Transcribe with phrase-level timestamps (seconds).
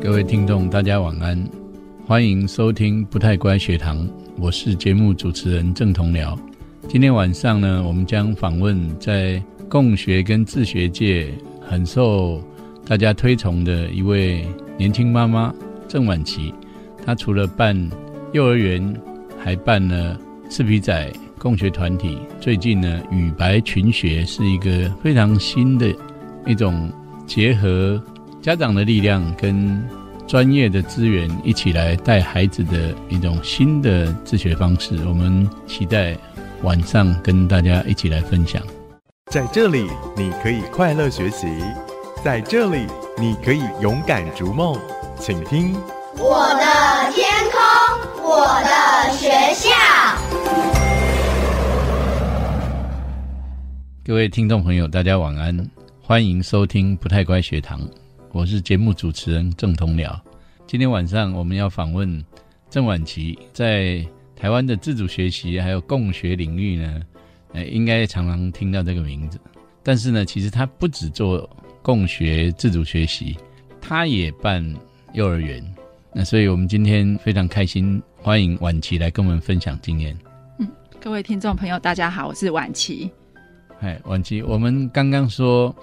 [0.00, 1.44] 各位听众，大家晚安，
[2.06, 6.38] 欢迎收听不太乖学堂，我是节目主持人郑同僚。
[6.88, 11.28] 今天晚上呢，我们将访问在共学跟自学界
[11.60, 12.40] 很受
[12.86, 14.46] 大家推崇的一位
[14.78, 15.52] 年轻妈妈
[15.88, 16.54] 郑婉琪。
[17.04, 17.76] 她除了办
[18.32, 18.94] 幼儿园，
[19.36, 20.16] 还办了
[20.48, 22.18] 赤皮仔共学团体。
[22.40, 25.92] 最近呢，雨白群学是一个非常新的
[26.46, 26.88] 一种
[27.26, 28.00] 结合
[28.48, 29.86] 家长的力量跟
[30.26, 34.96] 专业的资源一起来带孩子的一种新的自学方式。
[35.06, 36.16] 我们期待
[36.62, 38.62] 晚上跟大家一起来分享。
[39.30, 41.46] 在这里，你可以快乐学习；
[42.24, 42.86] 在这里，
[43.18, 44.74] 你可以勇敢逐梦。
[45.20, 45.74] 请听
[46.16, 47.60] 我的天空，
[48.24, 49.68] 我的学校。
[54.06, 55.68] 各位听众朋友，大家晚安，
[56.00, 57.78] 欢迎收听不太乖学堂，
[58.32, 60.14] 我是节目主持人郑同僚。
[60.66, 62.22] 今天晚上我们要访问
[62.68, 67.02] 郑婉琪，在台湾的自主学习还有共学领域呢，
[67.54, 69.40] 呃，应该常常听到这个名字。
[69.82, 71.48] 但是呢，其实他不只做
[71.82, 73.36] 共学自主学习，
[73.80, 74.62] 他也办
[75.14, 75.64] 幼儿园。
[76.12, 80.16] 那所以我们今天非常开心，欢迎婉琪来跟我们分享经验。
[80.58, 80.68] 嗯
[81.00, 83.10] 各位听众朋友，大家好，我是婉琪。
[83.80, 85.74] 哎，婉琪，我们刚刚说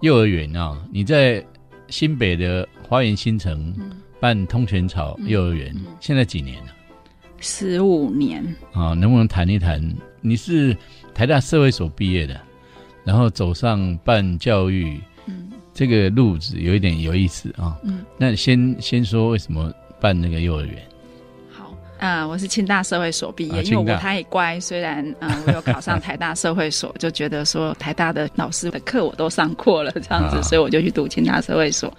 [0.00, 1.44] 幼儿园啊，你在
[1.92, 3.70] 新北的花园新城
[4.18, 6.72] 办通泉草幼儿园，现在几年了？
[7.38, 8.42] 十五年。
[8.72, 9.94] 啊，能不能谈一谈？
[10.22, 10.74] 你是
[11.12, 12.40] 台大社会所毕业的，
[13.04, 17.78] 然后走上办教育，嗯，这个路子有一点有意思啊。
[17.84, 19.70] 嗯，那先先说为什么
[20.00, 20.82] 办那个幼儿园？
[22.02, 31.92] 嗯，我是清大社会所毕业，因为我太乖，虽然嗯，我有考上台大社会所，就觉得说台大的老师的课我都上过了，这样子，所以我就去读清大社会所。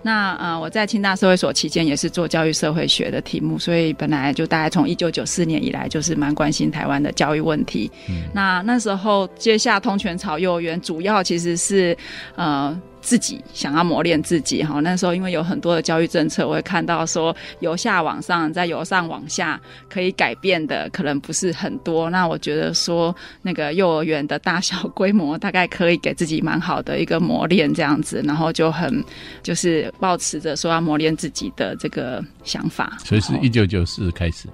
[0.00, 7.90] 那呃，我在清大社会所期间也是做教育社会学的题目，所以本来就大概从一九九四年以来就是蛮关心台湾的教育问题。
[8.32, 11.94] 那那时候接下通泉草幼儿园，主要其实是
[12.34, 12.80] 呃。
[13.00, 22.10] 自己想要磨练自己哈，那时候因为有很多的教育政策，我会看到说由下往上，再由上往下可以改变的可能不是很多。
[22.10, 29.02] 那我觉得说那个幼儿园的大小规模大概可以给自己蛮好的一个磨练这样子，然后就很
[29.42, 32.98] 就是保持着说要磨练自己的这个想法。
[33.04, 34.48] 所以是一九九四开始。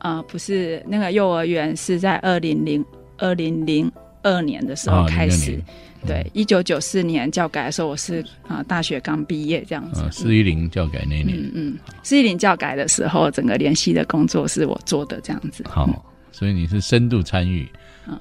[0.00, 2.84] 呃，不是那个幼儿园是在二零零
[3.18, 3.90] 二零零
[4.22, 5.60] 二年的时候开始。
[6.06, 10.04] 对，一九九四年教改的时候，我是啊大学刚毕业这样子。
[10.10, 15.64] 四一零教改那年，嗯嗯，四一零教改的时候，整个联系的工作是我做的这样子。
[15.68, 17.68] 好，所以你是深度参与，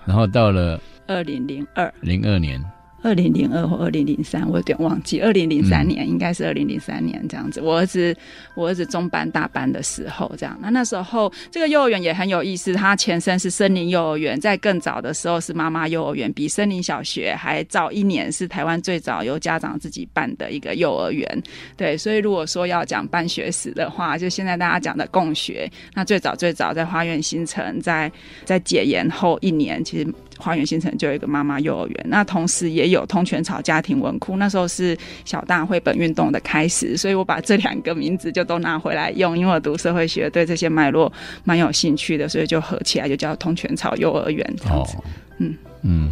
[0.06, 1.94] 然后到了二零零二。
[2.01, 2.63] 零二年。
[3.05, 5.21] 二零零二或二零零三，我有点忘记。
[5.21, 7.61] 二零零三年应该是二零零三年这样子。
[7.61, 8.17] 我儿子，
[8.55, 10.57] 我儿子中班大班的时候，这样。
[10.59, 21.44] 那那时候这个幼儿园也很有意思，它前身是森林幼儿园，在更早的时候是妈妈幼儿园，比森林小学还早一年，是台湾最早由家长自己办的一个幼儿园。
[21.77, 28.11] 对，所以如果说要讲办学史的话，就现在大家讲的共学，那最早最早在花园新城，在
[28.45, 30.11] 在解严后一年，其实。
[30.38, 41.12] 花园新城就有一个妈妈幼儿园，那同时也有通泉草家庭文库，那时候是小大绘本运动的开始，所以我把这两个名字就都拿回来用，因为我读社会学，对这些脉络
[41.44, 44.97] 蛮有兴趣的，所以就合起来就叫通泉草幼儿园这样子。
[45.38, 46.12] 嗯嗯，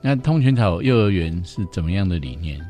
[0.00, 2.60] 那通泉草幼儿园是怎么样的理念？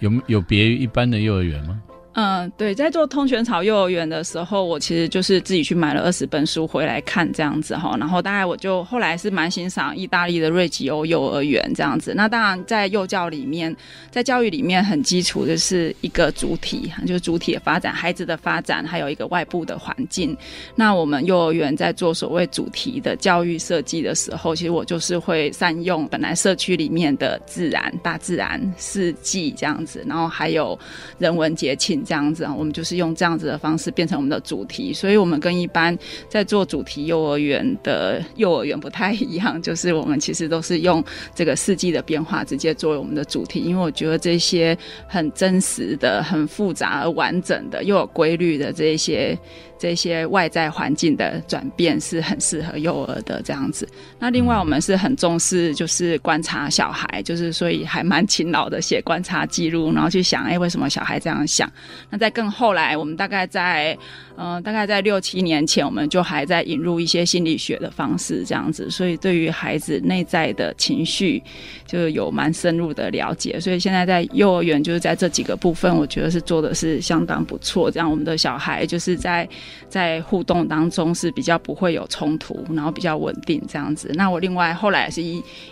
[0.00, 1.80] 有有别于一般的幼儿园吗？
[2.20, 12.14] 嗯，对，在做通泉草幼儿园的时候，我其实就是自己去买了二十本书回来看这样子哈，然后大概我就后来是蛮欣赏意大利的瑞吉欧幼儿园这样子。
[12.16, 13.72] 那当然在幼教里面，
[14.10, 20.36] 在教育里面很基础的是一个主体，就是主体的发展，孩子的发展，还有一个外部的环境。
[20.74, 30.76] 那我们幼儿园在做所谓主题的教育设计的时候，其实我就是会善用本来社区里面的自然、大自然、四季这样子，然后还有
[31.18, 32.04] 人文节庆。
[32.08, 35.96] 这样子啊，我们就是用这样子的方式变成我们的主题，所以我们跟一般
[36.26, 41.04] 在做主题幼儿园的幼儿园不太一样，就是我们其实都是用
[41.34, 49.38] 这个四季的变化直接作为我们的主题，因为我觉得这些很真实的、很复杂而完整的又有规律的这些。
[49.80, 53.86] 这些外在环境的转变是很适合幼儿的这样子。
[54.18, 61.72] 那另外我们是很重视，就是观察小孩，就是所以还蛮勤劳的写观察记录，然后去想，哎，为什么小孩这样想？
[62.10, 63.96] 那在更后来，我们大概在
[64.38, 71.42] 呃大概在六七年前，我们就还在引入一些心理学的方式这样子，所以对于孩子内在的情绪
[71.84, 73.58] 就有蛮深入的了解。
[73.58, 77.90] 所以现在在幼儿园就是在这几个部分，我觉得是做的是相当不错。
[77.90, 79.48] 这样我们的小孩就是在
[79.88, 84.12] 在互动当中是比较不会有冲突，然后比较稳定这样子。
[84.14, 85.20] 那我另外后来是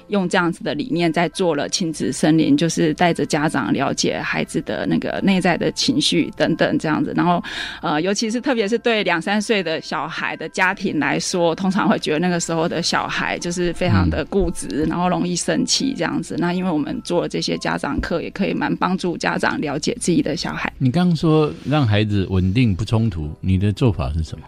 [0.08, 7.12] 用这样子的理念在做了亲子森林，就是带着家长了解孩子的那个内在的情绪等等这样子。
[7.14, 7.40] 然后
[7.80, 16.34] 呃，尤其是特别是对两三岁的小孩的家庭来说，通常会觉得那个时候的小孩就是非常的固执，然后容易生气这样子。
[16.38, 20.72] 那因为我们做了这些家长课，也可以蛮帮助家长了解自己的小孩。
[20.78, 24.44] 你刚刚说让孩子稳定不冲突，你的做法是什么？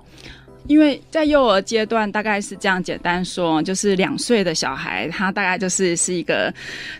[0.66, 6.52] 因为在幼儿阶段，大概是这样简单说，就是两岁的小孩，他大概就是是一个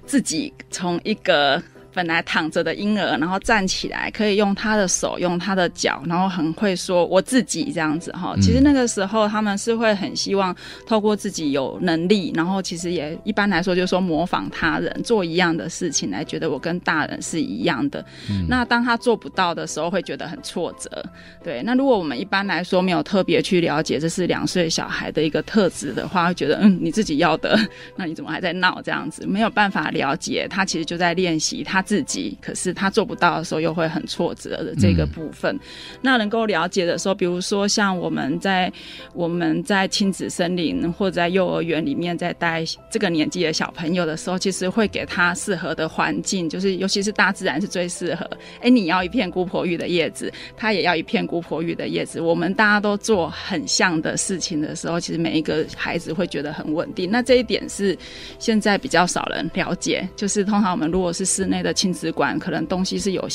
[0.07, 1.63] 自己从一个。
[1.93, 8.37] 本来躺着的婴儿，然后站起来，可以用他的手，用他的脚，然后很会说我自己这样子哈。
[8.41, 10.55] 其实那个时候他们是会很希望
[10.87, 18.05] 透过自己有能力，然后其实也一般来说就是说模仿他人做一样的事情，来觉得我跟大人是一样的。
[18.47, 21.05] 那当他做不到的时候，会觉得很挫折。
[21.43, 27.59] 对，那如果我们一般来说没有特别去了解这是两岁小孩的一个特质的话，会觉得嗯你自己要的，
[27.97, 29.27] 那你怎么还在闹这样子？
[29.27, 31.78] 没有办法了解他其实就在练习他。
[31.83, 35.59] 自己，可是他做不到的时候，又会很挫折的这个部分。
[36.03, 38.71] 那能够了解的时候，比如说像我们在
[39.15, 48.29] 我们在亲子森林或者在幼儿园里面在带这个年纪的小朋友的时候，其实会给他适合的环境，就是尤其是大自然是最适合。
[48.61, 52.21] 哎，你要一片姑婆玉的叶子，他也要一片姑婆玉的叶子。
[52.21, 57.11] 我们大家都做很像的事情的时候，其实每一个孩子会觉得很稳定。
[57.11, 57.97] 那这一点是
[58.39, 61.68] 现在比较少人了解，就是通常我们如果是室内的。
[61.73, 63.29] 亲子馆可能东西是有，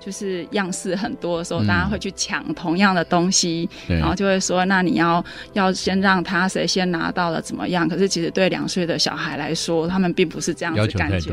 [0.00, 11.32] 就是样式很多的时候，大家会去抢同样的东西，然后就会说：“那你要要先让他谁先拿到了怎么样？”可是其实对两岁的小孩来说，他们并不是这样子感觉。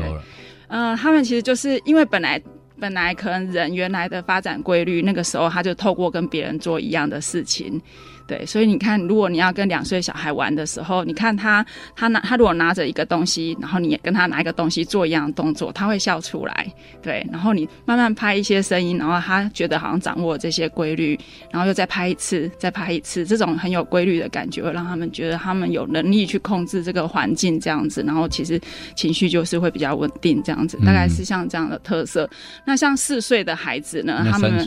[0.68, 2.40] 嗯，他们其实就是因为本来
[2.80, 7.80] 本来可能人原来的发展规律，那个时候他就透过跟别人做一样的事情。
[8.26, 11.64] 对，所以你看，如果你要跟两岁小孩玩的时候，你看他，
[11.96, 16.72] 他拿他如果拿着一个东西，然后你也跟他拿一个东西做一样的动作，他会笑出来。
[17.02, 21.18] 对，然后你慢慢拍一些声音，然后他觉得好像掌握这些规律，
[21.50, 28.60] 然后又再拍一次，再拍一次，这种很有规律的感觉，会让他们觉得他们有能力去控制这个环境这样子，然后其实
[28.94, 32.30] 情绪就是会比较稳定这样子，大概是像这样的特色。
[32.64, 34.24] 那像四岁的孩子呢？
[34.30, 34.64] 他们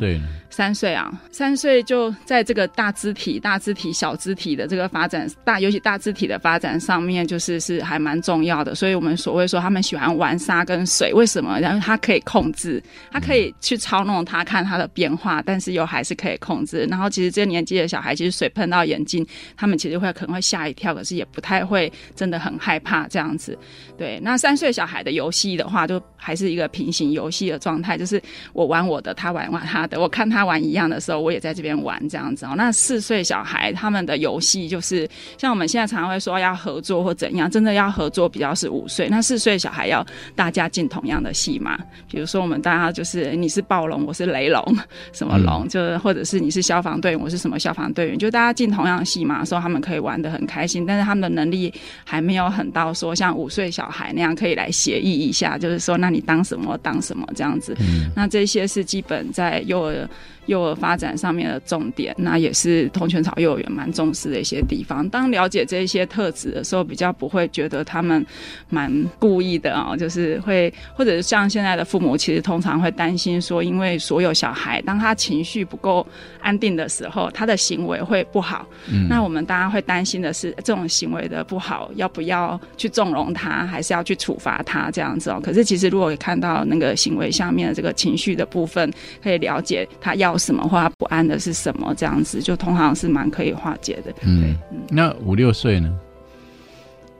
[0.50, 3.40] 三岁啊，三岁就在这个大肢体。
[3.46, 8.75] 大大肢体、小肢体的这个发展，大尤其大肢体的发展上面，就是是还蛮重要的。
[8.75, 11.57] 所以我们所谓说，他们喜欢玩沙跟水，为什么？
[11.62, 16.86] 然后他可以控制，他可以去操弄它，看它的变化，但是又还是可以控制。
[16.90, 19.25] 然后其实这年纪的小孩，其实水碰到眼睛，
[19.56, 23.57] 他们其实会可能会吓一跳，可是也不太会真的很害怕这样子。
[23.98, 28.22] 对，那三岁小孩的游戏的话，就还是一个平行游戏的状态，就是
[28.52, 29.98] 我玩我的，他玩玩他的。
[30.02, 32.54] 我看他玩一样的时候，我也在这边玩这样子哦。
[32.57, 35.05] 那四岁小小孩他们的游戏就是
[35.37, 40.05] 像我们现在常常会说要合作或怎样，真的要合作比较是五岁，那四岁小孩要
[40.35, 41.77] 大家进同样的戏嘛？
[42.09, 44.63] 比如说我们大家就是你是暴龙，我是雷龙，
[45.11, 45.67] 什么龙？
[45.67, 48.17] 就是或者是你是消防队员，我是什么消防队员？
[48.17, 51.73] 就大家进同样的戏嘛，说他们可以玩的很开心，但是他们的能力
[52.05, 57.75] 还没有很到说像五岁小孩那样可以来协议一下，就是说那你当什么当什么这样子。
[58.15, 60.07] 那这些是基本在幼儿。
[60.47, 65.07] 幼儿发展上面的重点，那也是通泉草幼儿园蛮重视的一些地方。
[65.09, 68.23] 当了解这些特质的时候，比较不会觉得他们
[68.69, 76.05] 蛮故意的啊，就是会或者是像现在的父母，其实通常会担心说，因为所有小孩当他情绪不够
[76.39, 78.67] 安定的时候，他的行为会不好。
[78.87, 85.41] 嗯，那我们大家会担心的是，这种行为的不好，要不要去纵容他，还是要去处罚他这样子哦？
[85.44, 90.35] 可是其实如果看到那个行为下面的这个情绪的部分，可以了解他要。
[90.35, 91.91] 什么或他不安的是什么？
[91.95, 94.14] 这样子就通常是蛮可以化解的。
[94.24, 94.57] 嗯，
[94.90, 95.90] 那五六岁呢？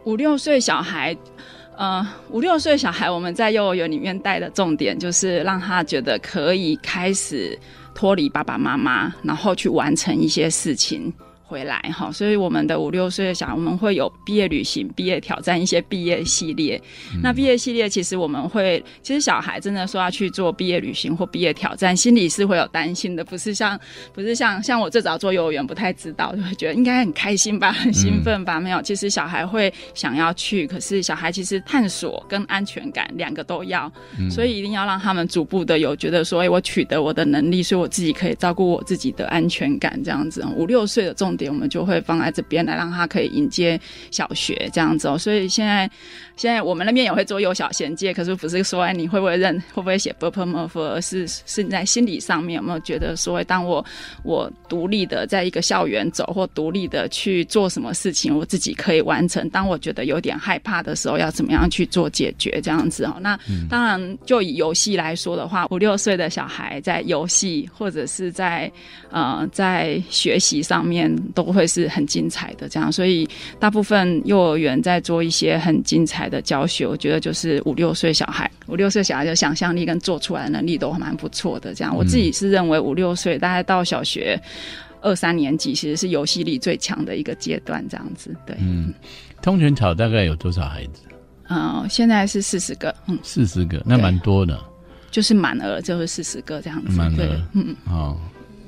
[0.04, 1.16] 五六岁小孩，
[1.78, 7.58] 呃，五六岁小孩，我们在幼儿园里面带的重点就是让他觉得可以开始
[7.94, 11.12] 脱离爸爸妈妈，然后去完成一些事情。
[11.48, 16.82] 回来哈，所以我们的五六岁的小孩，我们会有毕业旅行、毕业挑战一些毕业系列。
[17.22, 23.80] 那毕业系列其实我们会，其实小孩真的说要去做毕业旅行或毕业挑战，心里是会有担心的，不是像
[24.12, 28.60] 不是像像我最早做幼儿园不太知道，就会觉得应该很开心吧，很兴奋吧？
[28.60, 33.92] 没有，其实小孩会想要去，可是小孩其实探索跟安全感两个都要，
[34.32, 40.44] 所以一定要让他们逐步的有觉得说，哎，我取得我的能力，所以我自己可以照顾我自己的安全感，这样子。
[40.56, 43.80] 五六岁的重点，我们就会放在这边来，让他可以迎接
[44.12, 45.18] 小学这样子哦。
[45.18, 45.90] 所以现在，
[46.36, 53.84] 现在我们那边也会做幼小衔接，可是不是说哎，你会不会认，会不会写 b u r p l e m o r p h 而是是在心理上面有没有觉得说，当我
[54.24, 59.50] 我独立的在一个校园走，或独立的去做什么事情，我自己可以完成。
[59.50, 63.18] 当我觉得有点害怕的时候，要怎么样去做解决这样子哦？
[63.22, 63.40] 那
[63.70, 68.72] 当然，就以游戏来说的话，五六岁的小孩在游戏或者是在
[69.10, 72.70] 呃在学习上面都会是很精彩的。
[72.70, 73.28] 这样，所以
[73.60, 81.74] 大部分幼儿园在做一些很精彩的教学，我觉得就是五六岁小孩，五六岁小孩的想象力跟做出来的能力都蛮不错的。
[81.74, 84.40] 这样，我自己是认为五六岁大概到小学
[85.02, 87.84] 二三年级，其实是游戏力最强的一个阶段。
[87.90, 88.56] 这样子，对。
[88.60, 88.94] 嗯，
[89.42, 91.02] 通泉草大概有多少孩子？
[91.50, 92.94] 嗯，现在是四十个。
[93.08, 94.60] 嗯，四十个，那蛮多的。
[95.12, 96.92] 就是满额就是四十个这样子。
[96.98, 98.18] 满额，嗯，哦，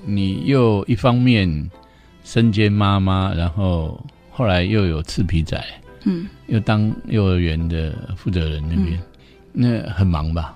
[0.06, 1.70] 你又一方面。
[2.28, 3.98] 身兼妈妈，然后
[4.30, 5.58] 后来又有赤皮仔，
[6.04, 9.00] 嗯，又当幼儿园的负责人那边，
[9.54, 10.54] 那很忙吧？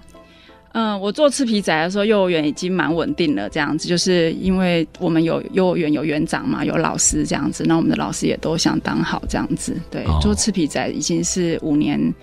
[0.73, 12.13] 嗯，我做赤皮仔的时候，幼儿园已经蛮稳定了，这样子，就是因为我们有幼儿园有园长嘛，有老师这样子，那我们的老师也都相当好，这样子，对，做赤皮仔已经是五年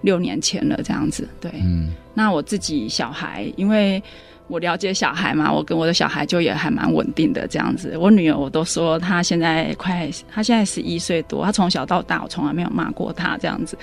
[0.00, 4.02] 六年前了，这样子，对，嗯，那我自己小孩，因为。
[4.48, 7.96] 我了解小孩嘛，我跟我的小孩就也还蛮稳定的这样子。
[7.98, 13.78] 我女儿我都说她现在快，她现在十一岁多，她从小到大我从来没有骂过她这样子。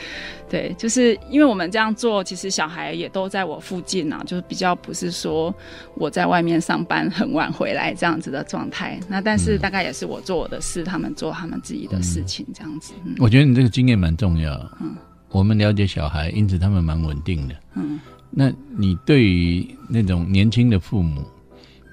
[0.49, 5.53] 对，就是因为我们这样做，其实小孩也都在我附近啊，就是比较不是说
[5.95, 8.99] 我在外面上班很晚回来这样子的状态。
[9.07, 12.93] 那但是大概也是我做我的事，他们做他们自己的事情这样子。
[13.19, 14.53] 我觉得你这个经验蛮重要。
[14.81, 14.95] 嗯，
[15.29, 17.55] 我们了解小孩，因此他们蛮稳定的。
[17.75, 17.99] 嗯。
[18.29, 21.23] 那你对于那种年轻的父母，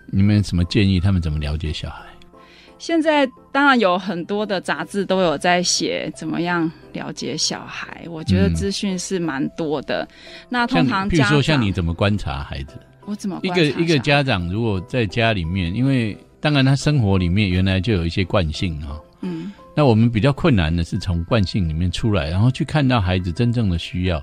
[0.07, 0.99] 你们什么建议？
[0.99, 2.05] 他们怎么了解小孩？
[2.79, 10.07] 现在当然有很多的杂志都有在写怎么样了解小孩，我觉得资讯是蛮多的。
[10.49, 12.75] 那通常，比如说像你怎么观察孩子？
[13.07, 18.99] 我怎么一个一个家长如果在家里面，因为当然他生活里面原来就有一些惯性啊。
[19.21, 19.53] 嗯。
[19.75, 24.21] 那我们比较困难的是从惯性里面出来，然后去看到孩子真正的需要。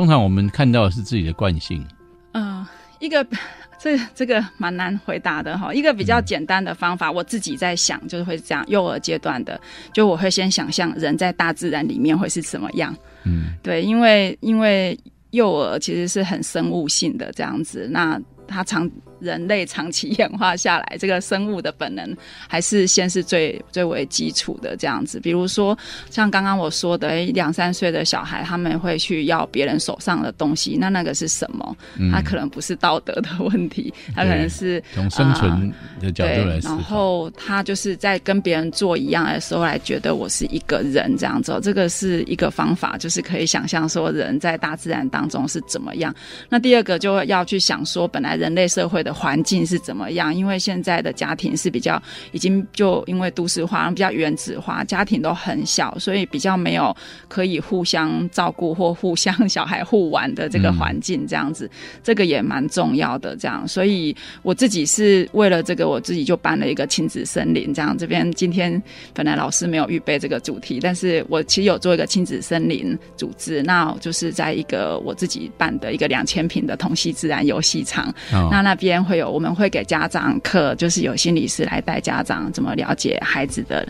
[0.00, 1.86] 通常我们看到的是自己的惯性。
[2.32, 2.66] 嗯，
[3.00, 3.22] 一个
[3.78, 5.74] 这这个蛮难回答的哈。
[5.74, 8.64] 一个比较简单的方法，我自己在想，就是会这样。
[8.66, 9.60] 幼儿阶段的，
[9.92, 12.96] 就我会先想象人在大自然里面会是什么样。
[13.24, 14.98] 嗯，对，因为因为
[15.32, 18.90] 幼儿其实是很生物性的这样子，那他常。
[19.20, 22.16] 人类长期演化下来，这个生物的本能
[22.48, 25.20] 还是先是最最为基础的这样子。
[25.20, 25.76] 比如说，
[26.10, 31.76] 像刚刚我说的，两三岁的小孩他们会去要别人手上的东西，那那个是什么？
[32.10, 41.58] 他可能不是道德的问题，他可能是从生存的角度来然后他就是在跟别人做一样的时候，来觉得我是一个人这样子。
[41.62, 46.14] 这个是一个方法，就是可以想象说人在大自然当中是怎么样。
[46.48, 49.09] 那第二个就要去想说，本来人类社会的。
[49.12, 50.34] 环境是怎么样？
[50.34, 52.00] 因为现在的家庭是比较
[52.32, 56.94] 已经就因为都市化，比较原子化，家庭都很小，所以比较没有
[57.28, 61.68] 可以互相照顾或互相小孩互玩的这个环境，这样子，
[62.02, 63.34] 这个也蛮重要的。
[63.36, 67.72] 这样，所以我自己是为了这个，我自己就办了一个亲子森林。
[67.72, 68.80] 这样，这边今天
[69.14, 78.14] 本来老师没有预备这个主题，但是我其实有做一个亲子森林组织，那就是在一个我自己办的一个两千平的同系自然游戏场，
[78.50, 78.99] 那那边。
[79.04, 83.86] 会有，我们会给家长课，就是有心理师来带家长怎么了解孩子的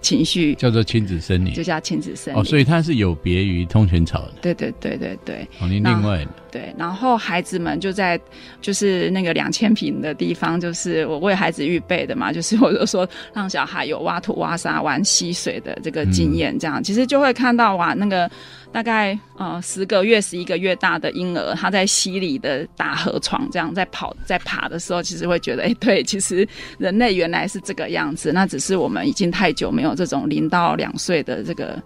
[0.00, 2.38] 情绪，叫做亲子生理，就叫亲子生理。
[2.38, 4.32] 哦，所以它是有别于通泉草的。
[4.40, 5.48] 对对对对对。
[5.60, 6.26] 哦，你另外
[6.56, 8.18] 对，然后孩子们就在
[8.62, 18.30] 就是那个两千平的地方，就是我为孩子预备的嘛，就是我就说让小孩有挖土挖沙玩溪水的这个经验，这样其实就会看到哇那个。
[18.72, 26.46] 大概呃十个月、十一个月大的婴儿，他在溪里的大河床这样在跑、在爬的时候，其实会觉得，哎，对，其实
[26.76, 28.32] 人类原来是这个样子。
[28.32, 31.82] 那只是我们已经太久没有这种零到两岁的这个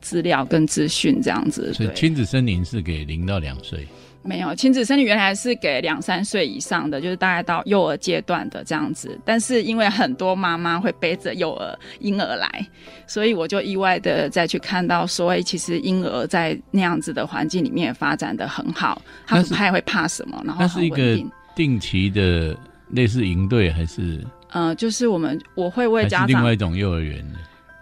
[0.00, 1.72] 资料跟资讯这样子。
[1.74, 3.86] 所以亲子森林是给零到两岁。
[4.24, 9.18] 没有亲子生理原来是给两三岁以上的，就是大概到幼儿阶段的这样子。
[9.24, 12.66] 但是因为很多妈妈会背着幼儿婴儿来，
[13.06, 21.30] 所以我就意外的再去看到，说哎，其实婴儿在那样子的环境里面发展的很好，他不太会怕什么，然后很稳定。
[21.54, 22.56] 定期的
[22.90, 24.24] 类似营队还是？
[24.52, 27.38] 呃，就是我们我会为家长另外一种幼儿园的。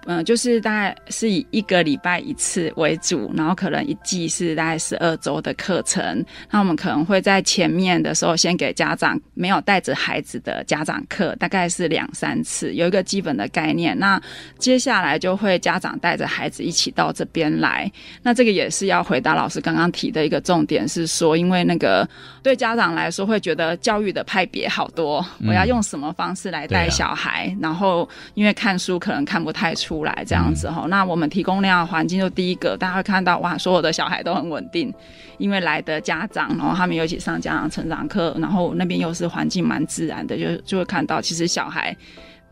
[0.07, 6.25] 嗯，就是大概是以一个礼拜一次为主，然后可能一季是大概十二周的课程。
[6.51, 13.97] 那我们可能会在前面的时候先给家长没有带着孩子的家长课，大概是两三次，有一个基本的概念。
[13.99, 14.19] 那
[14.59, 17.91] 接下来就会家长带着孩子一起到这边来。
[18.23, 22.09] 那这个也是要回答老师刚刚提的一个重点，是说因为那个
[22.43, 27.55] 对家长来说会觉得教育的派别好多，我要用什么方式来带小孩？
[27.61, 29.90] 然后因为看书可能看不太出。
[29.91, 34.95] 出来这样子哈，那我们提供那样的环境，就第一个大家会看到哇，所有的小孩都很稳定，
[35.39, 41.97] 因为来的家长，然后他们一起上家长成长课，然后那边又是环境蛮自然的，就就会看到其实小孩。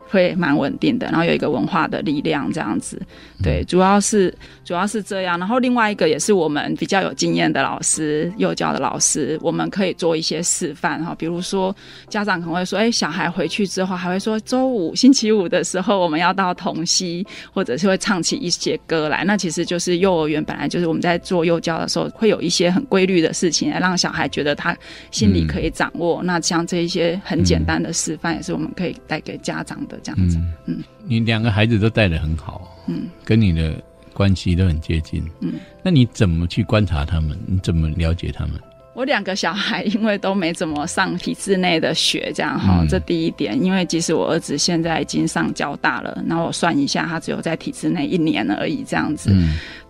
[0.09, 2.99] 会蛮稳定的，然后有一个文化的力量这样子，
[3.43, 4.33] 对，主要是
[4.65, 5.37] 主要是这样。
[5.37, 11.13] 然后另外一个也是我们比较有经验的老师，幼教的老师，我们可以做一些示范哈。
[11.17, 11.75] 比如说
[12.07, 19.23] 家长可能会说，哎，小孩回去之后还会说，周五、星期五的时候我们要到童溪，或者是会唱起一些歌来。
[19.25, 24.75] 那其实就是幼儿园本来就是我们在做幼教的时候，会有一些很规律的事情，来让小孩觉得他
[25.11, 26.23] 心里可以掌握。
[26.23, 29.98] 那像这一些很简单的示范，也是我们可以带给家长的。
[30.03, 33.73] 这样子，嗯，你两个孩子都带的很好，嗯，跟你的
[34.13, 35.53] 关系都很接近，嗯，
[35.83, 37.37] 那你怎么去观察他们？
[37.45, 38.53] 你怎么了解他们？
[38.95, 43.57] 我两个小孩因为都没怎么上体制内的学，这样哈，这第一点。
[43.63, 49.33] 因为即使我儿子现在已经上交大了，那我算一下，他只有在体制内一年而已，这样子。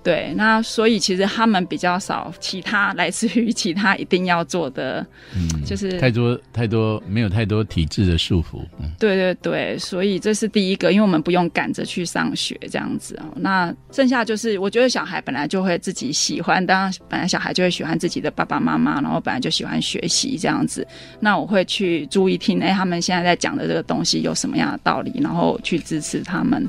[0.02, 8.62] 对，那所以其实他们比较少其他来自于其他一定要做的，嗯，就是太多太多没有太多体制的束缚。
[8.80, 13.26] 嗯，对对对，所以这是第一个，因为我们不用赶着去上学这样子哦。
[13.36, 20.88] 那剩下就是我觉得小孩本来就会自己喜欢，当然本来小孩就会喜欢自己的爸爸妈妈，然后本来就喜欢学习这样子。
[21.20, 26.66] 那我会去注意听，哎，他们现在在讲的这个东西有什么样的道理，然后去支持他们。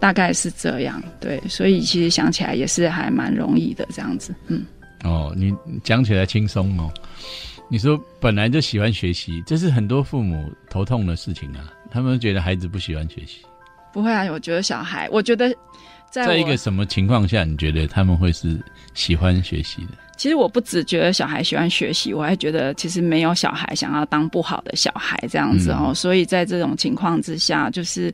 [0.00, 4.64] 大概是这样，对，所以其实想起来也是还蛮容易的这样子，嗯。
[5.02, 6.90] 哦，你讲起来轻松哦。
[7.68, 11.72] 你说本来就喜欢学习，这是很多父母头痛的事情啊。
[11.90, 13.44] 他们觉得孩子不喜欢学习，
[13.92, 14.24] 不会啊。
[14.30, 15.48] 我觉得小孩，我觉得
[16.10, 18.58] 在在一个什么情况下，你觉得他们会是
[18.94, 19.92] 喜欢学习的？
[20.16, 25.92] 其实我不只觉得小孩喜欢学习，我还觉得其实没有小孩想要当不好的小孩这样子哦。
[25.94, 28.12] 所以在这种情况之下，就是。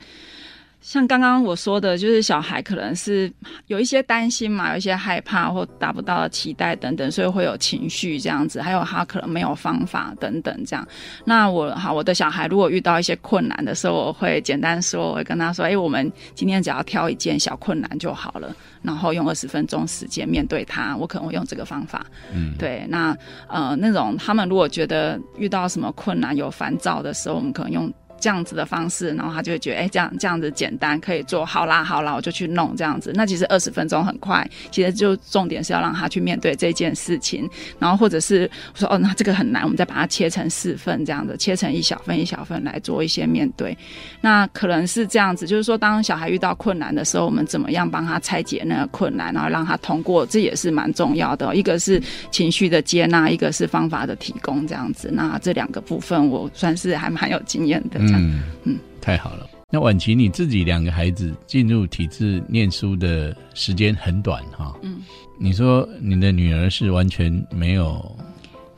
[0.80, 3.30] 像刚刚我说的，就是小孩可能是
[3.66, 8.62] 有一些担心嘛，有一些害怕或达不到的期待等等，所以会有情绪这样子。
[8.62, 10.86] 还有他可能没有方法等等这样。
[11.24, 20.96] 那我好，我的小孩如果遇到一些困难的时候，我会简单说，我会跟他说：“哎，我们今天只要挑一件小困难就好了，然后用二十分钟时间面对他。
[20.96, 22.86] 我可能会用这个方法。”嗯，对。
[22.88, 23.14] 那
[23.48, 27.92] 呃，那种他们如果觉得遇到什么困难有烦躁的时候，我们可能用。
[28.20, 33.10] 这样子的方式，然后他就会觉得，哎，这样这样子简单，可以做好啦，好啦，我就去弄这样子。
[33.14, 43.76] 那其实二十分钟很快，其实就重点是要让他去面对这件事情，然后或者是我说，哦，那这个很难，我们再把它切成四份，这样子切成一小份一小份来做一些面对。
[44.20, 51.54] 那可能是这样子，就是说，当小孩遇到困难的时候，我们怎么样帮他拆解那个困难，然后让他通过，这也是蛮重要的。
[51.56, 55.10] 一个是情绪的接纳，一个是方法的提供，这样子。
[55.12, 58.00] 那这两个部分，我算是还蛮有经验的。
[58.16, 59.48] 嗯，嗯太好了。
[59.72, 64.76] 那婉琪，你自己两个孩子进入体制念书的时间很短哈。
[64.82, 65.00] 嗯，
[65.38, 68.04] 你说你的女儿是完全没有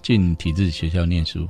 [0.03, 1.49] 进体制学校念书，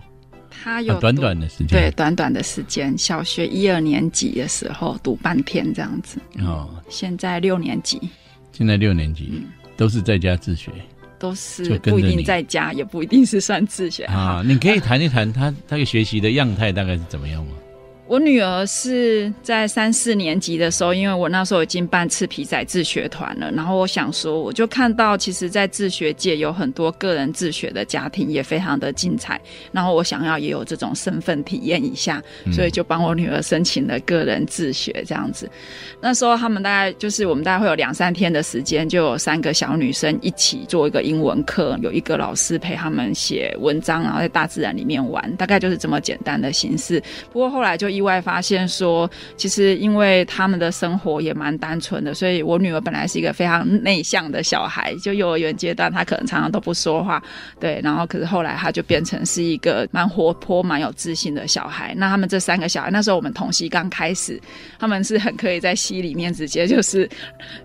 [0.49, 6.21] 她有短短的时间，对，短短的时间，小学一二年级的时候读半天这样子。
[6.39, 8.01] 哦，现在六年级，
[8.53, 9.43] 现在六年级
[9.77, 10.71] 都是在家自学，
[11.19, 14.41] 都是不一定在家，也不一定是算自学啊。
[14.47, 17.53] 你可以谈一谈他他学习的样态大概是怎么样吗？
[18.13, 29.41] 我女儿是在三四年级的时候，因为我那时候已经办赤皮仔自学团了，然后我想说，我就看到其实，在自学界有很多个人自学的家庭也非常的精彩，
[29.73, 32.23] 然后我想要也有这种身份体验一下，
[32.53, 35.49] 所以就帮我女儿申请了个人自学这样子。
[35.99, 47.03] 那时候他们大概就是我们大概会有两三天的时间，就有三个小女生一起做一个英文课，有一个老师陪他们写文章，然后在大自然里面玩，大概就是这么简单的形式。
[47.33, 57.23] 不过后来就因意外发现说，其实因为他们的生活也蛮单纯的，所以我女儿本来是一个非常内向的小孩，就幼儿园阶段她可能常常都不说话，
[57.61, 61.95] 对，然后可是后来她就变成是一个蛮活泼、蛮有自信的小孩。
[61.97, 64.41] 那他们这三个小孩，那时候我们同溪刚开始，
[64.81, 67.09] 他们是很可以在溪里面直接就是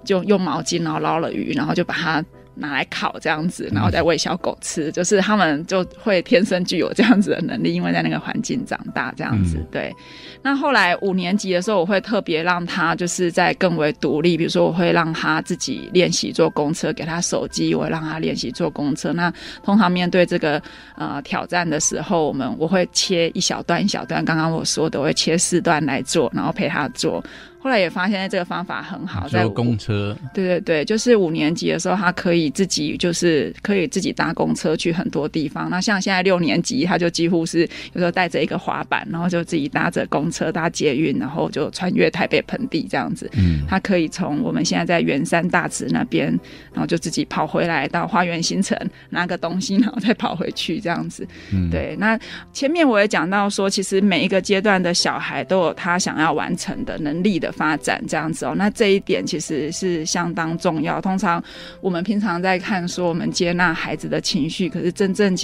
[0.06, 2.24] 就用毛巾然后捞了鱼，然后就把它。
[2.58, 9.58] 拿来烤这样子，然后再喂小狗吃，就是他们就会天生具有这样子的能力，因为在那个环境长大这样子。
[9.72, 9.94] 对，
[10.42, 19.14] 那后来五年级的时候，我会特别让他就是在更为独立，比如说我会让他自己练习坐公车，给他手机，我会让他练习坐公车。
[19.14, 19.32] 那
[19.64, 20.62] 通常面对这个
[20.96, 27.24] 呃挑战的时候，我们我会切一小段一小段，刚刚我说的，我会切四段来做，然后陪他做。
[27.60, 35.70] 后来也发现这个方法很好，在公车，对对对，就是五年级的时候，他可以自己就是可以自己搭公车去很多地方。
[35.70, 37.62] 那像现在六年级，他就几乎是
[37.94, 43.30] 有时候带着一个滑板，然后就自己搭着公车搭捷运，然后就穿越台北盆地这样子。
[43.34, 46.28] 嗯，他可以从我们现在在圆山大直那边，
[46.72, 48.78] 然后就自己跑回来到花园新城
[49.10, 51.28] 拿个东西，然后再跑回去这样子。
[51.52, 51.96] 嗯，对。
[52.00, 52.18] 那
[52.54, 57.47] 前面我也讲到说，其实每一个阶段的小孩都有他想要完成的能力的。
[57.52, 61.02] 发展这样子哦，那这一点其实是相当重要。
[61.02, 61.44] 通常
[61.82, 65.36] 我们平常在看说，我们接纳孩子的情绪，可是真正。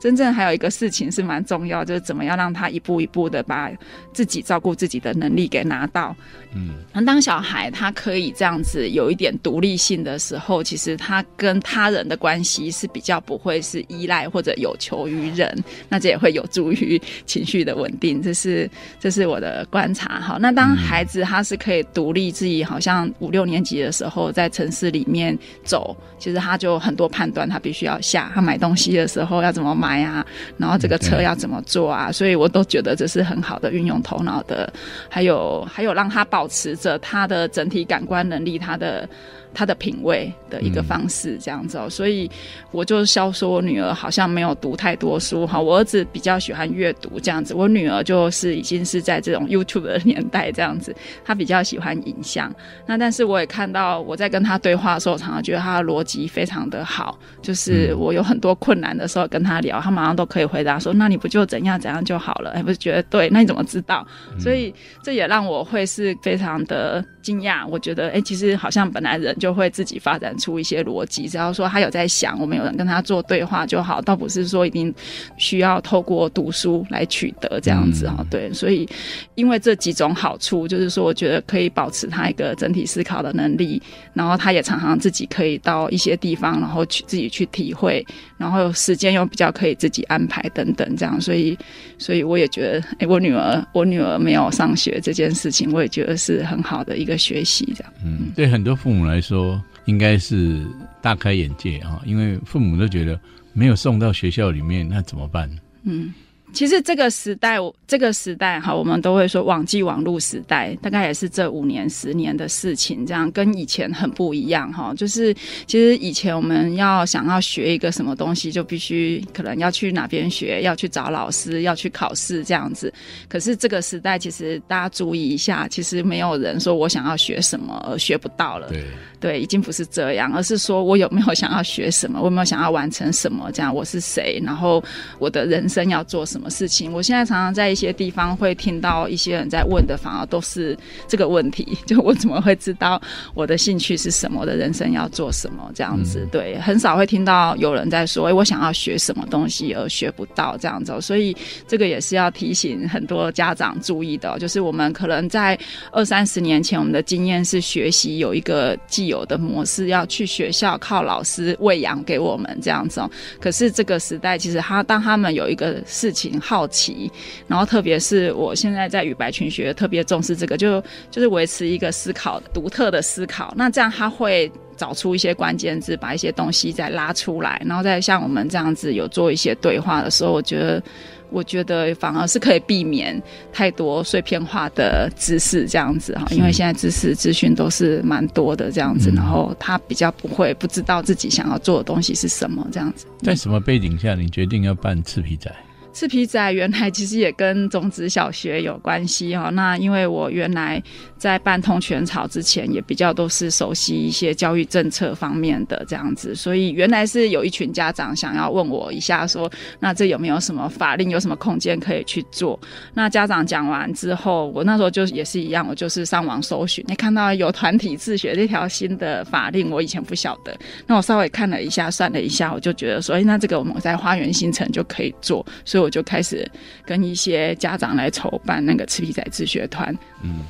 [0.00, 3.70] 真正还有一个事情是蛮重要，就是怎么样让他一步一步的把
[4.12, 6.14] 自己照顾自己的能力给拿到。
[6.54, 15.52] 嗯，那当小孩他可以这样子有一点独立性的时候，其实他跟他人的关系是比较不会是依赖或者有求于人，
[15.88, 18.22] 那这也会有助于 情绪的稳定。
[18.22, 20.20] 这是这是我的观察。
[20.20, 28.30] 好，那当孩子他是可以独立自己，好像五六年级的时候在城市里面走，其实他就很多判断，他必须要下。
[28.34, 29.87] 他买东西的时候要怎么买？
[29.88, 30.24] 买啊，
[30.58, 32.12] 然后这个车要怎么做啊？
[32.12, 34.70] 所以我都觉得这是很好的运用头脑的，
[35.08, 39.08] 还有还有让他保持着他的整体感官能力，他的。
[39.54, 42.30] 他的品味的一个方式，这样子哦，所以
[42.70, 45.58] 我就笑说，我女儿好像没有读太多书哈。
[45.60, 52.54] 我儿子比较喜欢阅读这样子，我女儿就是已经是在这种 YouTube 的年代这样子，她比较喜欢影像。
[52.86, 63.28] 那但是我也看到我在跟她对话的时候，常常觉得她的逻辑非常的好，就是我有很多困难的时候跟她聊，她马上都可以回答说：“那你不就怎样怎样就好了？”哎，不是觉得对？
[63.30, 64.06] 那你怎么知道？
[64.38, 67.66] 所以这也让我会是非常的惊讶。
[67.66, 69.34] 我觉得，哎，其实好像本来人。
[69.38, 74.92] 就会自己发展出一些逻辑，只要说他有在想，我们有人跟他做对话就好，倒不是说一定
[75.36, 78.24] 需要透过读书来取得这样子哈。
[78.30, 78.88] 对，所以
[79.34, 83.80] 因为这几种好处，就是说我觉得可以保持他一个整体思考的能力，
[84.12, 88.04] 然后他也常常自己可以到一些地方，然后去自己去体会，
[88.36, 91.56] 然后时间又比较可以自己安排等等这样，所以
[91.98, 97.92] 所以我也觉得，哎，我女儿我女儿没有上学这件事情，我也觉得是很好的一个学习这样。
[98.04, 99.27] 嗯，对很多父母来说。
[99.28, 100.66] 说应该是
[101.02, 103.20] 大开眼界啊，因为父母都觉得
[103.52, 105.50] 没有送到学校里面，那怎么办？
[105.82, 106.14] 嗯。
[106.52, 107.56] 其实这个时代，
[107.86, 114.92] 这个时代哈，我们都会说网际网络时代，大概也是这五年、十年的事情，这样跟以前很不一样哈。
[114.96, 115.32] 就是
[115.66, 122.92] 其实以前我们要想要学一个什么东西，就必须可能要去哪边学，要去找老师，要去考试这样子。
[123.28, 128.68] 可是这个时代，其实大家注意一下，其实没有人说我想要学什么而学不到了。
[128.68, 128.84] 对
[129.20, 133.50] 对，已经不是这样，而是说我有没有想要学什么，我有没有想要完成什么？
[133.52, 134.40] 这样我是谁？
[134.44, 134.82] 然后
[135.18, 136.37] 我的人生要做什么？
[136.38, 136.92] 什么事情？
[136.92, 143.00] 我现在常常在一些地方会听到一些人在问的，反而都是这个问题： 就我怎么会知道
[143.34, 144.42] 我的兴趣是什么？
[144.42, 145.68] 我的人生要做什么？
[145.74, 154.38] 这样子，对，很少会听到有人在说：“哎，我想要学什么东西而学不到。”这样子，所以这个也是要提醒很多家长注意的。
[154.38, 155.58] 就是我们可能在
[155.90, 163.02] 二三十年前，我们的经验是学习有一个既有的模式，要去学校靠老师喂养给我们这样子。
[163.40, 166.27] 可是这个时代，其实他当他们有一个事情。
[166.40, 167.10] 好奇，
[167.46, 173.52] 然后特别是我现在在与白群学特别重视这个，就就是维持一个思考独特的思考。
[173.56, 180.82] 那这样他会找出一些关键字，把一些东西再拉出来，然后再像我们这样子有做一些对话的时候，我觉得
[181.30, 183.20] 我觉得反而是可以避免
[183.52, 193.04] 太多碎片化的知识这样子哈，因为现在知识资讯都是蛮多的这样子，然后他比较不会不知道自己想要做的东西是什么这样子。
[193.22, 195.52] 在什么背景下你决定要办赤皮仔？
[195.92, 199.50] 赤皮仔原来其实也跟种子小学有关系哦。
[199.52, 200.80] 那因为我原来
[201.16, 212.58] 在办通泉草之前，也比较都是熟悉一些教育政策方面的这样子，所以原来是有一群家长想要问我一下，说那这有没有什么法令，有什么空间可以去做？
[212.94, 226.48] 那家长讲完之后，我那时候就也是一样，我就是上网搜寻，你看到有团体自学这条新的法令，我以前不晓得，那我稍微看了一下，算了一下，我就觉得说，哎，那这个我们在花园新城就可以做，所以我就开始
[226.84, 229.96] 跟一些家长来筹办那个赤皮仔自学团。
[230.22, 230.40] 嗯，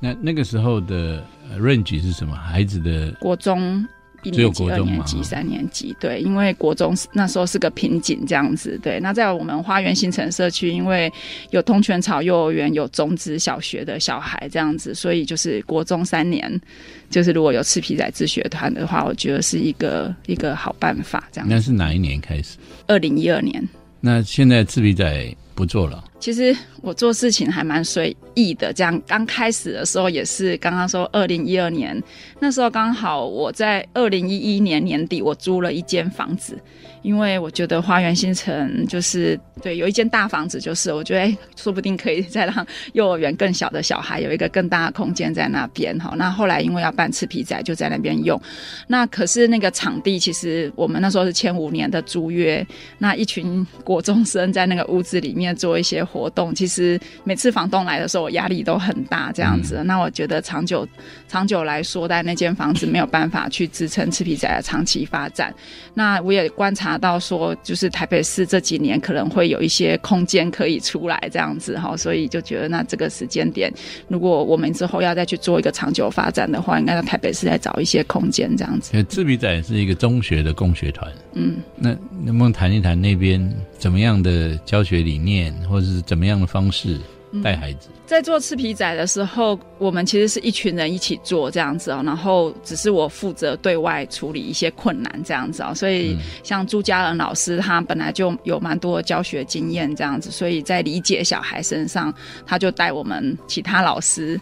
[0.00, 1.24] 那那个时候的
[1.58, 2.34] range 是什么？
[2.36, 3.86] 孩子的国中
[4.22, 8.78] 一年级、二年级、三年级，对，因为国中那时候是个瓶颈，这样子。
[8.82, 11.10] 对，那在我们花园新城社区，因为
[11.50, 16.60] 有通泉草幼儿园、有种子小学的小孩这样子，所以就是国中三年，
[17.08, 21.26] 就是如果有赤皮仔自学团的话，我觉得是一个一个好办法。
[21.32, 22.58] 这样，那是哪一年开始？
[22.88, 23.66] 二零一二年。
[24.00, 26.02] 那现在赤皮仔不做了。
[26.18, 32.02] 其实我做事情还蛮随意的，这样刚开始的时候也是刚刚说二零一二年，
[32.38, 36.58] 那时候刚好我在二零一一年年底我租了一间房子。
[37.02, 46.12] 因为我觉得花园新城就是对有一间大房子，就是我觉得哎，说不定可以再让幼儿园更小的小孩有一个更大的空间在那边哈。
[46.16, 48.38] 那后来因为要办赤皮仔，就在那边用。
[48.86, 52.66] 那可是那个场地，其实我们那时候是签五年的租约。
[52.98, 59.82] 那一群国中生在那个屋子里面做一些活动，其实每次房东来的时候，我压力都很大这样子。
[59.84, 60.86] 那我觉得长久
[61.28, 65.54] 长久来说，在那间房子没有办法去支撑赤皮仔的长期发展。
[65.94, 66.89] 那我也观察。
[66.90, 73.72] 拿到说，就是台北市这几年可能会有一些空间可以出来这样子哈，所以就觉得那这个时间点，
[74.08, 79.00] 如果我们之后要再去做一个长久发展的话，应该在台北市再找一些空间这样子。
[79.04, 83.40] 自比仔是一个中学的共学团，嗯，那能不能谈一谈那边
[83.78, 86.98] 怎么样的教学理念，或者是怎么样的方式？
[87.42, 102.12] 带孩子在做赤皮仔的时候，我们其实是一群人一起做这样子哦，然后只是我负责对外处理一些困难这样子哦，所以像朱家仁老师他本来就有蛮多教学经验这样子，所以在理解小孩身上，
[102.44, 104.40] 他就带我们其他老师。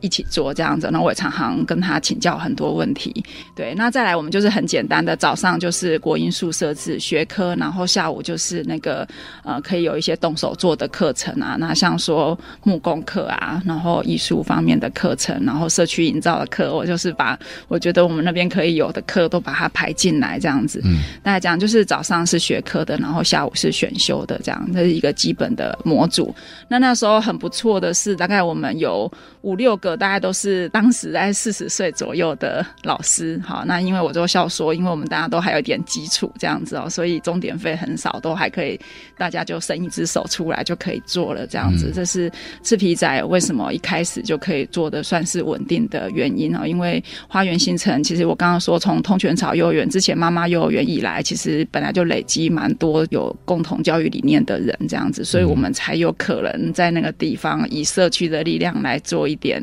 [0.00, 3.24] 一起做这样子，那我也常常跟他请教很多问题。
[3.54, 9.06] 对，那再来我们就是很简单的，早上就是国音数设置学科，然后下午就是那个
[9.44, 20.80] 呃可以有一些动手做的课程啊，那像说木工课啊，然后艺术方面的课程，然后社区营造的课，我就是把我觉得我们那边可以有的课都把它排进来这样子。
[20.84, 26.34] 嗯，大家讲就是早上是学科的，然后下午是选修的，这样这是一个基本的模组。
[26.68, 29.10] 那那时候很不错的是，大概我们有
[29.42, 29.89] 五六个。
[29.96, 38.78] 大概都是当时在四十岁左右的老师，好，那因为我就笑说，因为我们大家都还有点基础这样子哦，所以钟点费很少，都还可以，
[39.16, 41.92] 大家就伸一只手出来就可以做了这样子。
[41.94, 42.30] 这是
[42.62, 59.60] 赤皮仔为什么一开始就可以做的算是稳定的原因哦，因为花园新城其实我刚刚说从通泉草幼儿园之前妈妈幼儿园以来，其实本来就累积蛮多有共同教育理念的人这样子，所以我们才有可能在那个地方以社区的力量来做一点。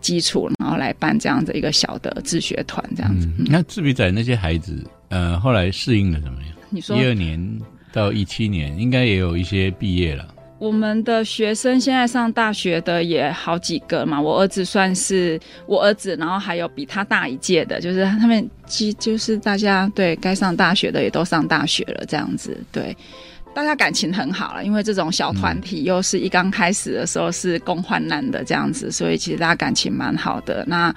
[0.00, 3.28] 基础，然后来办这样的一个小的自学团，这样子。
[3.46, 4.76] 那自闭仔那些孩子，
[5.08, 6.52] 呃，后来适应的怎么样？
[6.70, 7.60] 你说一二年
[7.92, 10.34] 到一七年，应该也有一些毕业了。
[10.58, 22.96] 我们的学生现在上大学的也好几个嘛，我儿子算是我儿子，然后还有比他大一届的，就是他们，即就是大家对该上大学的也都上大学了，这样子，对。
[23.56, 30.62] 大家感情很好了，因为这种小团体又是一刚开始的时候是共患难的这样子，所以其实大家感情蛮好的。
[30.68, 30.94] 那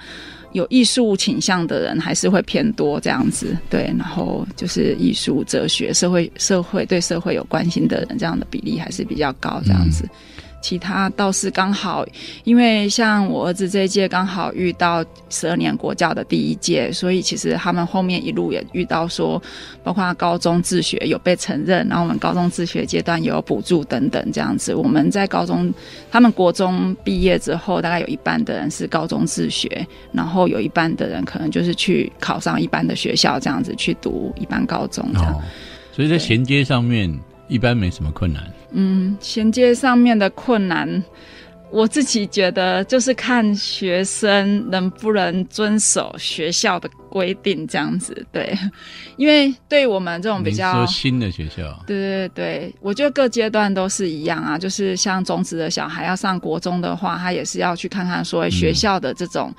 [0.52, 3.90] 有艺术倾向的人还是会偏多这样子，对。
[3.96, 10.06] 然后就是艺术、哲学、社会、社会对社会有关心的人，这样的比例还是比较高这样子。
[10.60, 12.04] 其他倒是刚好，
[12.44, 19.42] 因为像我儿子这一届刚好遇到十二年国教的第一届，所以其实他们后面一路也遇到说，
[19.82, 24.74] 包括高中自学有被承认，然后我们高中自学阶段也有补助等等这样子。
[24.74, 25.72] 我们在高中，
[26.10, 33.74] 他们国中毕业之后，大概有一半的人是高中自学，然后有一半的人可能就是去考上一般的学校这样子。
[33.80, 35.40] 去读一般高中这样。
[35.92, 37.08] 所以在衔接上面
[37.50, 38.42] 一般没什么困难。
[38.70, 41.02] 嗯，衔接上面的困难，
[41.70, 48.24] 我自己觉得就是看学生能不能遵守学校的规定这样子。
[48.32, 48.56] 对，
[49.18, 59.52] 因为对我们这种比较说新的学校，对对对，我觉得各阶段都是一样啊，就是像中职的小孩要上国中的话，他也是要去看看所谓学校的这种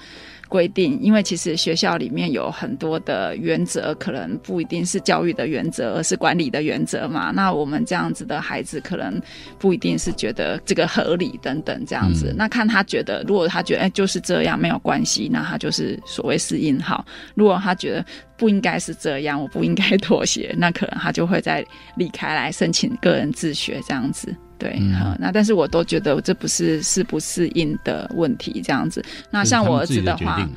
[0.51, 7.31] 规定，因为其实学校里面有很多的原则，可能不一定是教育的原则，而是管理的原则嘛。
[7.31, 9.17] 那我们这样子的孩子，可能
[9.57, 12.31] 不一定是觉得这个合理等等这样子。
[12.31, 17.05] 嗯那看他觉得，如果他觉得哎就是这样没有关系，那他就是所谓适应好。
[17.33, 24.35] 如果他觉得不应该是这样，我不应该妥协，那可能他就会再离开来申请个人自学这样子。
[24.61, 24.77] 对，
[25.17, 29.03] 那但是我都觉得这不是适不适应的问题，这样子。
[29.31, 30.47] 那像我儿子的话，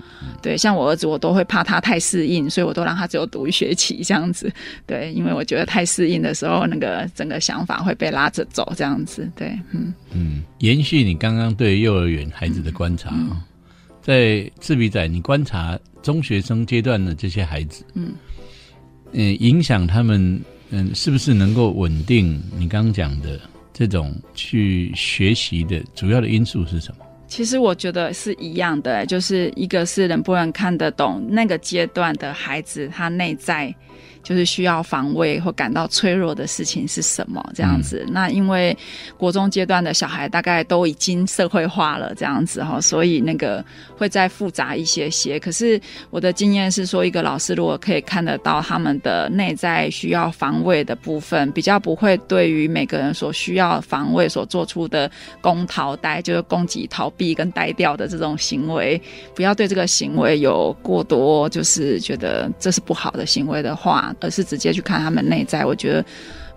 [0.43, 4.53] 对，像我儿子，我都会怕他太适应，所以我都让他只有读一学期这样子。
[4.85, 9.27] 对，因为我觉得太适应的时候，那个整个想法会被拉着走这样子。
[9.35, 13.43] 对，嗯，嗯，延续你刚刚对幼儿园孩子的观察啊、
[14.03, 18.12] 在赤鼻仔，你观察中学生阶段的这些孩子，嗯，
[19.12, 20.38] 嗯，影响他们，
[20.69, 22.38] 嗯，是不是能够稳定？
[22.59, 23.40] 你刚刚讲的
[23.75, 27.05] 这种去学习的主要的因素是什么？
[27.27, 33.75] 其实我觉得是一样的，就是一个是能不能看得懂那个阶段的孩子他内在。
[34.25, 37.45] 就是需要防卫或感到脆弱的事情是什么？
[37.55, 38.05] 这样子。
[38.09, 38.77] 那因为
[39.19, 43.63] 国中阶段的小孩大概都已经社会化了，这样子哈，所以那个
[43.99, 45.39] 会再复杂一些些。
[45.39, 55.11] 可是我的经验是说，一个老师如果可以看得到他们的内在需要防卫的部分，比较不会对于每个人所需要防卫所做出的
[55.43, 58.99] 攻逃呆，就是攻击、逃避跟呆掉的这种行为，
[59.35, 64.13] 不要对这个行为有过多就是觉得这是不好的行为的话。
[64.20, 66.05] 而是直接去看他们内在，我觉得，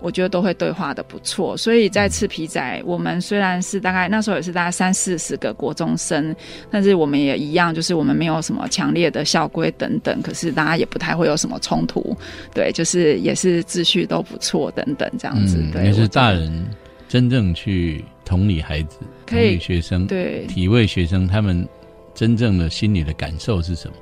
[0.00, 1.56] 我觉得都会对话的不错。
[1.56, 6.34] 所以在赤皮仔，我们虽然是大概那时候也是大概三四十个国中生，
[6.70, 12.16] 但是我们也一样，就是我们没有什么强烈的校规等等，可是大家也不太会有什么冲突，
[12.54, 15.62] 对，就是也是秩序都不错等等这样子。
[15.72, 16.66] 对，也是大人
[17.08, 21.66] 真正去同理孩子，同理学生，对体味学生他们
[22.14, 23.94] 真正的心理的感受是什么？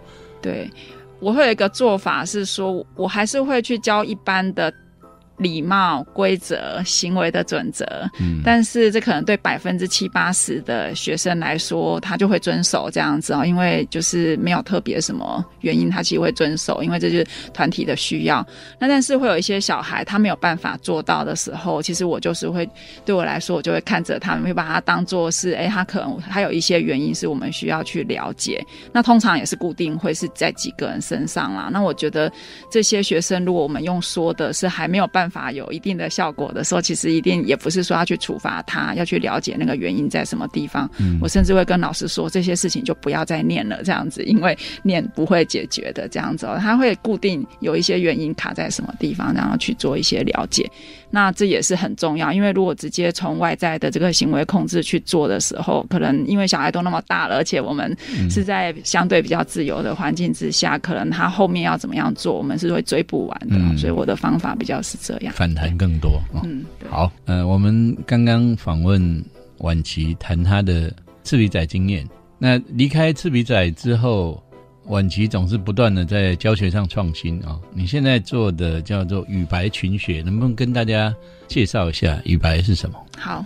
[0.43, 0.71] 对，
[1.21, 4.73] 我会有一个做法是说，我还是会去教一般的
[5.39, 7.85] 礼貌、规则、行为的准则。
[8.21, 18.47] 嗯，但是这可能对百分之七八十的学生来说，他就会遵守这样子哦，因为就是没有特别什么原因，他其实会遵守，因为这就是团体的需要。
[18.79, 22.69] 那但是会有一些小孩他没有办法做到的时候，其实我就是会
[23.05, 28.65] 对我来说，我就会看着他们，会把他当做是，哎，他可能还有一些原因是我们需要去了解。
[28.93, 31.69] 那通常也是固定会是在几个人身上啦。
[31.73, 32.31] 那我觉得
[32.71, 40.91] 这些学生，如果我们用说的是还没有办法有一定的效果的时候，其实一定也不是说要去处罚他，要去了解那个原因在什么地方。
[40.99, 50.71] 嗯我甚至会跟老师说，这些事情就不要再念了，这样子，因为念不会解决的，这样子、哦，他会固定有一些原因卡在什么地方，然后去做一些了解。
[51.11, 57.97] 那这也是很重要，因为如果直接从外在的这个行为控制去做的时候，可能因为小孩都那么大了，而且我们
[58.29, 63.57] 是在相对比较自由的环境之下，可能他后面要怎么样做，我们是会追不完的。
[63.57, 65.35] 嗯所以我的方法比较是这样。
[65.35, 66.41] 反弹更多哦。
[66.45, 69.25] 嗯，好，呃，我们刚刚访问
[69.59, 70.93] 晚琪，谈他的
[71.25, 72.07] 赤鼻仔经验。
[72.39, 74.43] 那离开赤鼻仔之后，
[74.87, 81.13] 晚琪总是不断的在教学上创新啊、你现在做的叫做羽白群学，能不能跟大家
[81.49, 82.97] 介绍一下羽白是什么？
[83.19, 83.45] 好，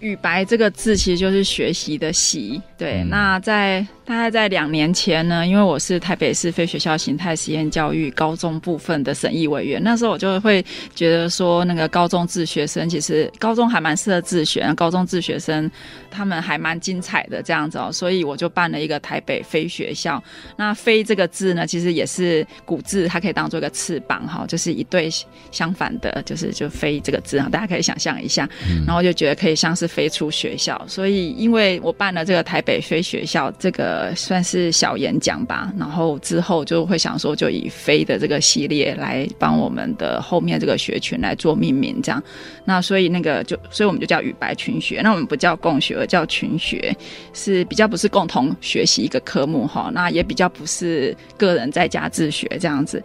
[0.00, 2.60] 语白这个字其实就是学习的习。
[2.76, 15.70] 对，嗯那在大概在两年前呢，因为我是台北市非学校形态实验教育高中部分的审议委员，那时候我就会觉得说，那个高中自学生其实高中还蛮适合自学，高中自学生
[16.10, 20.22] 他们还蛮精彩的这样子哦，所以我就办了一个台北飞学校。
[20.56, 25.08] 那“飞”这个字呢，其实也是古字，它可以当做一个翅膀哈，就是一对
[25.50, 28.48] 相反的，就是就“飞”这个字啊，大家可以想象一下。
[28.86, 42.22] 然后就觉得可以像是飞出学校，所以因为我办了这个台北飞学校，这个算是小演讲吧，然后之后就会想说，就以飞的这个系列来帮我们的后面这个学群来做命名，这样。
[42.64, 46.96] 那所以那个就，所以我们就叫羽白群学，那我们不叫共学，而叫群学，
[47.34, 53.02] 是比较不是共同学习一个科目哈，那也比较不是个人在家自学这样子。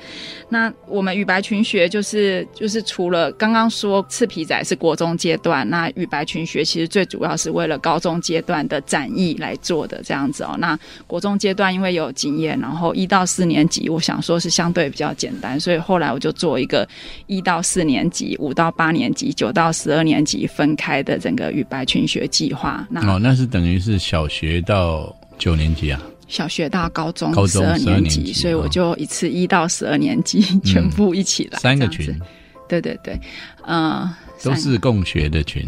[0.50, 10.56] 那我们语白群学就是就是除了刚刚说赤皮仔是国中阶段，那语白群学其实最主要是为了高中阶段的展翼来做的这样子哦。
[10.60, 10.78] 那
[11.08, 16.88] 国中阶段因为有经验，然后一到四年级，我想说是相对比较简单，所以后来我就做一个
[17.26, 22.83] 一到四年级、五到八年级、九到十二年级分开的整个语白群学计划。
[22.90, 26.02] 那哦，那是等于是小学到九年级啊。
[26.28, 32.20] 小学到高中高中十二年级，年级哦所以我就一次一到十二年级全部一起来，三个群
[32.68, 33.20] 对对对，
[33.64, 34.10] 呃、
[34.42, 35.68] 都是共学的群，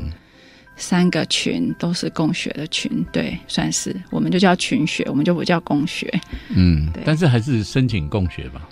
[0.75, 6.12] 三个群都是共学的群，对，算是我们就叫群学，我们就不叫共学。
[6.49, 8.67] 嗯对，但是还是申请共学吧。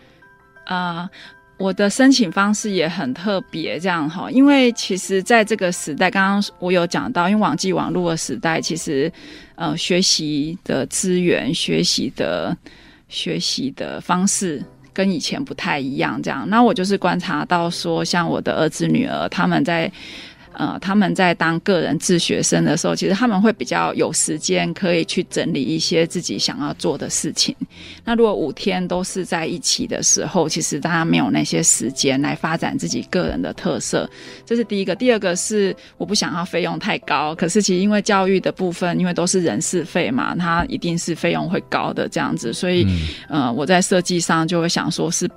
[0.65, 1.07] 啊，
[1.57, 9.11] 我的申请方式也很特别，这样哈，因为其实在这个时代，刚刚我有讲到，因为网际网络的时代，其实
[9.55, 12.55] 呃，学习的资源、学习的
[13.07, 14.63] 学习的方式。
[14.95, 16.47] 跟以前不太一样，这样。
[16.47, 19.91] 那我就是观察到说，像我的儿子、女儿，他们在
[20.53, 27.55] 呃，他们在当个人自学生的时候，其实他们会比较有时间可以去整理一些自己想要做的事情。
[28.03, 34.09] 那如果五天都是在一起的时候，其实大家没有那些时间来发展自己个人的特色，
[34.45, 34.95] 这是第一个。
[34.95, 42.87] 第二个是我不想要费用太高，可是其实因为教育的部分，因为都是人事费嘛，它一定是费用会高的这样子，所以、
[43.27, 45.29] 呃，我在设计上就会想说是。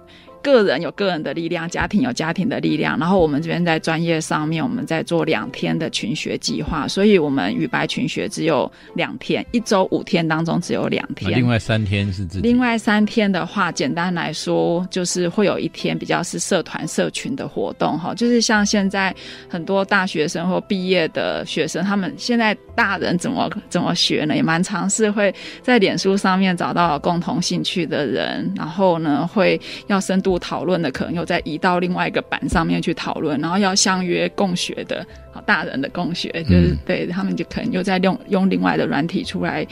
[0.46, 2.96] 个人有个人的力量，家庭有家庭的力量。
[2.96, 11.36] 然后我们这边在专业上面，我们在做两天的群学计划，所以我们语白群学只有两天，一周五天当中只有两啊天。
[11.36, 12.42] 另外三天是自己。
[12.42, 19.12] 另外三天的话，简单来说，就是会有一天比较是社团社群的活动哈，就是像现在
[19.48, 24.36] 很多大学生或毕业的学生，他们现在大人怎么 怎么学呢？
[24.36, 39.66] 也蛮尝试会在脸书上面找到共同兴趣的人，然后呢，会要深度讨论的，可能又再移到另外一个版上面去讨论，然后要相约共学的，好大人的共学，就是、嗯对他们就可能又在用用另外的软体出来。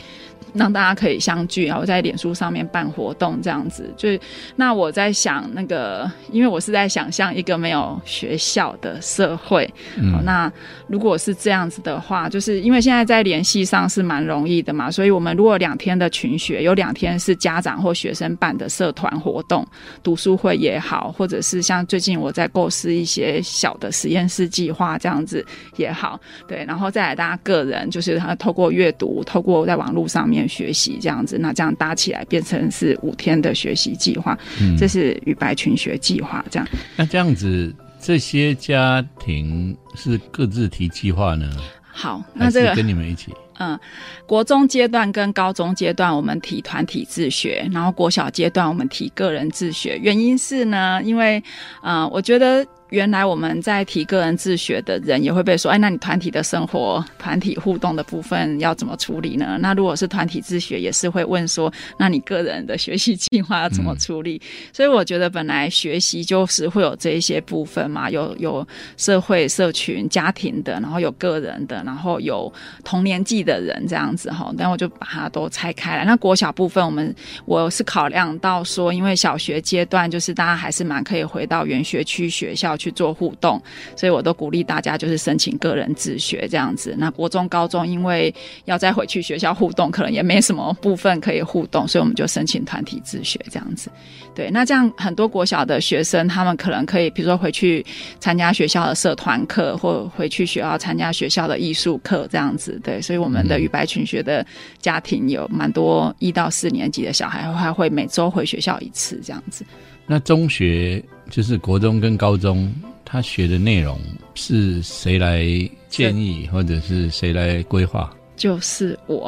[0.54, 3.92] 让大家可以相聚，然后在脸书上面办活动这样子。
[3.96, 4.08] 就
[4.56, 9.68] 那我在想那个，因为我是在想象一个没有学校的社会。
[10.12, 10.50] 好，那
[10.86, 19.66] 如果是这样子的话，就是因为现在在联系上是蛮容易的嘛，所以我们如果两天的群学，有两天是家长或学生办的社团活动，
[20.02, 25.44] 读书会也好，或者是像最近我在构思一些小的实验室计划这样子
[25.76, 36.68] 也好，对，然后再来大家个人就是他透过阅读，透过在网络上面学习这样子，那这样搭起来变成是五天的学习计划，嗯这是与白群学计划这样。
[36.96, 41.50] 那这样子，这些家庭是各自提计划呢，
[41.92, 43.32] 好，那这个跟你们一起？
[43.60, 43.78] 嗯，
[44.26, 49.96] 国中阶段跟高中阶段我们提团体自学，然后国小阶段我们提个人自学。
[50.02, 51.40] 原因是呢，因为
[51.80, 59.58] 呃，我觉得原来我们在提个人自学的人也会被说，哎，那你团体的生活、团体互动的部分要怎么处理呢？
[59.60, 64.40] 那如果是团体自学，也是会问说，那你个人的学习计划要怎么处理？
[64.72, 68.64] 所以我觉得本来学习就是会有这一些部分嘛，有有
[68.96, 72.52] 社会、社群、家庭的，然后有个人的，然后有
[72.84, 74.54] 同年纪的人这样子哈。
[74.56, 76.04] 但我就把它都拆开来。
[76.04, 77.12] 那国小部分，我们
[77.44, 83.60] 我是考量到说，因为小学阶段就是大家还是蛮可以回到原学区学校去做互动，
[83.96, 86.94] 所以我都鼓励大家就是申请个人自学这样子。
[86.98, 93.90] 那国中、高中因为要再回去学校互动，可能也没什么部分可以互动，所以我们就申请团体自学这样子。
[94.34, 97.84] 对，那这样很多国小的学生，他们可能可以，比如说回去
[98.18, 102.80] 参加学校的社团课，或回去学校参加学校的艺术课，这样子。
[102.82, 104.44] 对，所以我们的与白群学的
[104.80, 109.64] 家庭有蛮多一到四年级的小孩，还会每周回学校一次这样子。
[110.06, 112.72] 那中学就是国中跟高中，
[113.04, 113.98] 他学的内容
[114.34, 115.46] 是谁来
[115.88, 118.10] 建议，或者是谁来规划？
[118.36, 119.26] 就是我，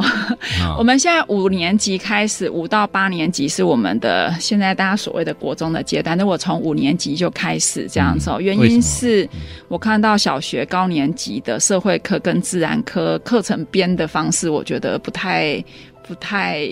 [0.60, 6.18] 啊 我们现在五年级开始，五到八年级是我们的现在大家所谓的国中的阶段。
[6.18, 9.28] 那我从五年级就开始这样子、哦，原因是
[9.68, 15.64] 我看到小学高年级的社会课跟自然科课程编的方式，我觉得不太。
[16.06, 16.68] 不太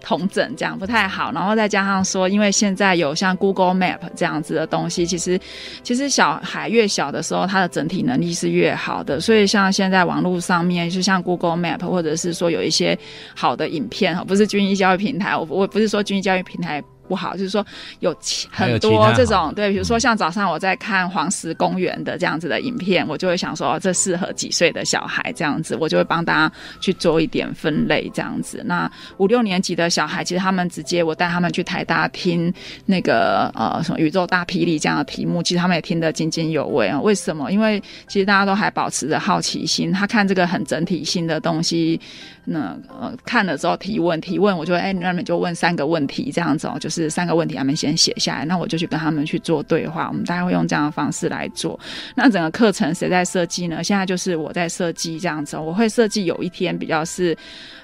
[0.00, 1.32] 同整，这样不太好。
[1.32, 5.38] 然后再加上说，因为现在有像 Google Map 这样子的东西，其实
[5.82, 9.20] 其实小孩越小的时候，他的整体能力是越好的。
[9.20, 12.98] 所以像现在网络上面，就像 Google Map，或者是说有一些
[13.34, 16.82] 好的影片哈，不是军医教育平台，我我不是说军医教育平台。
[17.06, 17.64] 不好，就是说
[18.00, 18.14] 有
[18.50, 28.62] 很多这种对，比如说像早上我在看黄石公园的这样子的影片，我就会想说，哦，这适合几岁的小孩这样子，我就会帮大家去做一点分类这样子。
[28.64, 32.52] 那五六年级的小孩，其实他们直接我带他们去台大听
[32.84, 37.00] 那个呃什么宇宙大霹雳这样的题目，其实他们也听得津津有味啊。
[37.00, 37.50] 为什么？
[37.52, 42.00] 因为其实大家都还保持着好奇心，他看这个很整体性的东西，
[42.44, 46.95] 那呃看了之后提问提问，我就会哎，那你就问三个问题这样子哦，就是。
[47.02, 50.08] 是三个问题，他们先写下来，那我就去跟他们去做对话。
[50.08, 51.78] 我们大概会用这样的方式来做。
[52.14, 53.84] 那整个课程谁在设计呢？
[53.84, 55.56] 现在就是我在设计这样子。
[55.56, 57.36] 我会设计有一天比较是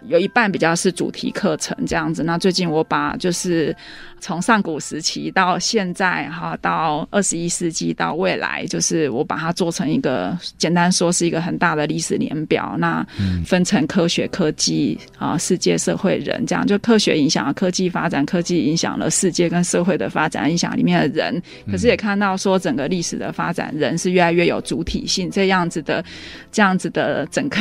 [0.07, 2.23] 有一半比较是主题课程这样子。
[2.23, 3.77] 那最近我把就是
[4.23, 12.77] 从上古时期到现在哈，到二十一世纪到未来，就是我把它做成一个简单说是一个很大的历史年表。
[12.79, 13.05] 那
[13.45, 21.43] 分成科学、科技啊、世界、社会、人这样，就科学影响了科技发展，科技影响了世界跟社会的发展，影响里面的人。
[21.69, 26.05] 可是也看到说，整个历史的发展，人是越来越有主体性，这样子的，
[26.53, 27.59] 这样子的整个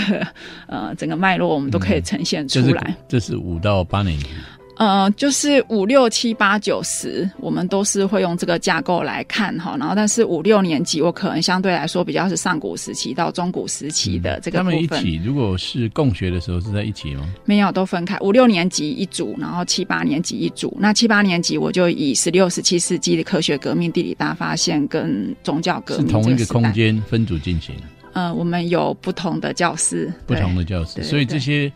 [0.68, 2.96] 呃整个脉络，我们都可以呈现出来。
[3.10, 4.28] 这是五到八年级。
[4.82, 9.78] 呃，就是五六七八九十，我们都是会用这个架构来看哈。
[9.78, 17.32] 然后，但是五六年级，我可能相对来说比较是上古时期到中古时期的这个他们一起，如果是共学的时候是在一起吗？
[17.46, 18.18] 没有，都分开。
[18.22, 20.76] 五六年级一组，然后七八年级一组。
[20.80, 27.76] 那七八年级我就以十六、十七世纪的科学革命、地理大发现跟宗教革命是同一个空间分组进行。
[28.14, 31.72] 呃，我们有不同的教室，不同的教室，所以这些。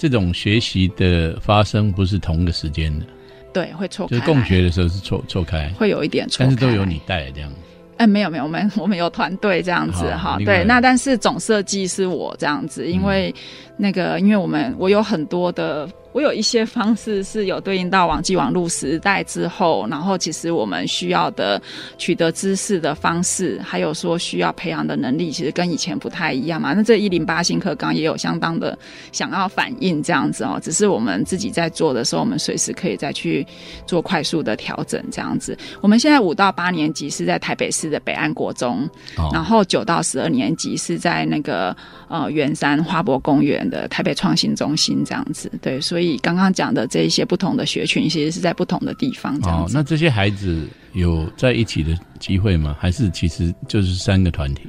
[0.00, 3.04] 这种学习的发生不是同一个时间的，
[3.52, 4.16] 对，会错开。
[4.16, 7.52] 就是共学的时候是错错开，会有一点错，但是都有你带这样。
[7.98, 10.64] 哎，没有没有，我们 我们有团队这样子哈，对。
[10.64, 13.34] 那但是总设计是我这样子，因为
[13.76, 15.86] 那个，因为我们我有很多的。
[16.12, 21.62] 我有一些方式是有对应到网际网络时代之后，然后其实我们需要的
[21.98, 26.74] 取得知识的方式，还有说需要培养的能力，其实跟以前不太一样嘛。
[26.74, 28.76] 那这一零八新课纲也有相当的
[29.12, 33.46] 想要反映这样子哦，只是我们自己在做的时候，我们随时可以再去
[33.86, 35.56] 做快速的调整这样子。
[35.80, 38.88] 我们现在五到八年级是在台北市的北安国中，
[39.32, 41.76] 然后九到十二年级是在那个
[42.08, 45.48] 呃圆山花博公园的台北创新中心这样子。
[45.62, 45.99] 对，所以。
[46.00, 49.38] 所以刚刚讲的这一些不同的学群，其实是在不同的地方。
[49.42, 52.74] 哦，那这些孩子有在一起的机会吗？
[52.80, 54.62] 还是其实就是三个团体？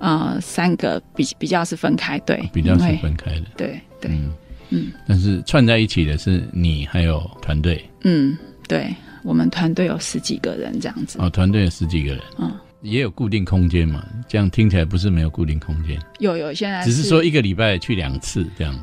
[0.00, 4.32] 呃，三个比比较是分开，对，比较是分开的，对对，嗯
[4.70, 4.92] 嗯。
[5.06, 7.88] 但是串在一起的是你还有团队。
[8.02, 11.18] 嗯，对，我们团队有十几个人这样子。
[11.20, 12.50] 哦，团队有十几个人，嗯，
[12.82, 14.04] 也有固定空间嘛？
[14.28, 15.96] 这样听起来不是没有固定空间？
[16.18, 18.76] 有有，现在只是说一个礼拜去两次这样。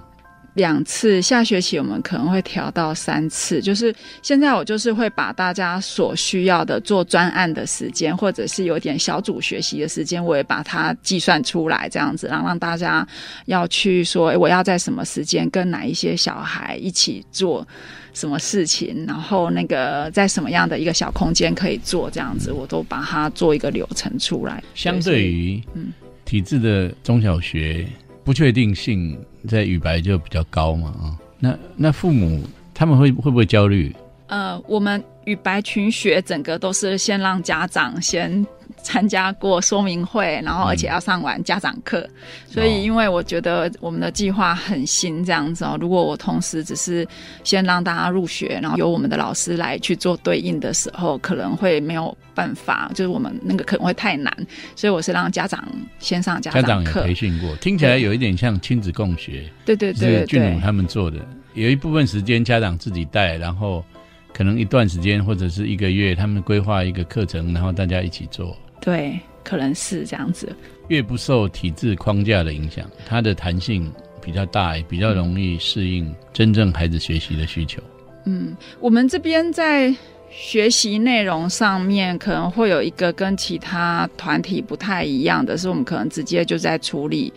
[0.54, 3.62] 两次，下学期我们可能会调到三次。
[3.62, 13.08] 就是现在，我就是会把大家所需要的做专案的时间，或者是有点小组学习的时间，我也把它计算出来，这样子，然后让大家
[13.46, 17.66] 要去说，我要在什么时间跟哪一些小孩一起做
[18.14, 24.62] 什么事情，然后那个在什么样的一个小空间可以做，这样子，我都把它做一个流程出来。
[24.76, 25.94] 相对于嗯
[26.26, 27.88] 体制的中小学。
[28.24, 29.18] 不确定性
[29.48, 33.96] 在羽白就比较高嘛啊，那那父母他们会会不会焦虑？
[34.32, 38.44] 呃，我们与白群学整个都是先让家长先。
[38.84, 42.10] 参加过说明会，然后而且要上完家长课，
[42.48, 45.78] 所以因为我觉得我们的计划很新这样子哦。
[45.80, 47.08] 如果我同时只是
[47.44, 54.36] 先让大家入学，然后由我们的老师来去做对应的时候，可能会没有办法，就是我们那个可能会太难。
[54.76, 55.64] 所以我是让家长
[56.00, 59.48] 先上家长课，培训过，听起来有一点像亲子共学。
[59.64, 61.20] 对对对，是俊勇他们做的，
[61.54, 63.86] 有一部分时间家长自己带，然后
[64.34, 68.58] 可能一段时间或者是一个月，他们规划一个课程，然后大家一起做。
[68.80, 70.56] 对，可能是这样子。
[70.88, 77.82] 越不受体制框架的影响，它的弹性比较大，比较容易适应真正孩子学习的需求。
[78.26, 79.96] 嗯，我们这边在
[80.30, 87.32] 学习内容上面可能会有一个跟其他团体不太一样的是，我们可能直接就在处理。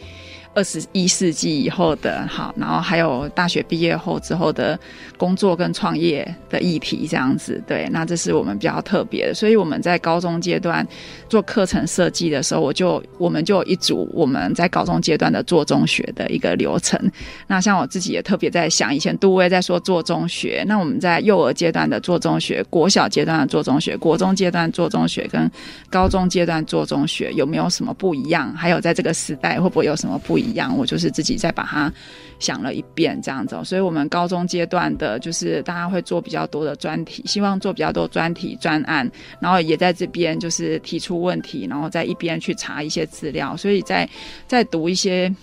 [0.54, 4.78] 二十一世纪以后的好，然后还有大学毕业后之后的
[5.16, 9.34] 工作跟创业的议题这样子，对，那这是我们比较特别的。
[9.34, 10.86] 所以我们在高中阶段
[11.28, 17.00] 做课程设计的时候，我就我们就有一组我们在高中阶段的做中学的一个流程。
[17.48, 25.50] 那像我自己也特别在想，以前杜威在说做中学，那我们在幼儿阶段的做中学、国小阶段的做中学、国中阶段做中学跟
[25.90, 28.54] 高中阶段做中学有没有什么不一样？
[28.54, 30.43] 还有在这个时代会不会有什么不一？
[30.44, 31.92] 一样，我就是自己再把它
[32.38, 33.58] 想了一遍，这样子。
[33.64, 43.56] 所以，我们高中阶段的，就是大家会做比较多的专题，希望做比较多专题专案，然后也在这边就是提出问题，然后在一边去查一些资料。
[43.56, 44.08] 所以在
[44.46, 45.34] 在读一些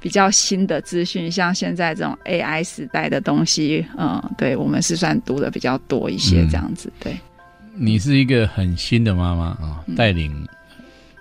[0.00, 6.92] 比较新的资讯，像现在这种 AI 时代的东西，嗯，对我们是算读的比较多一些，这样子。
[7.00, 7.16] 对，
[7.74, 10.46] 你是一个很新的妈妈啊，带领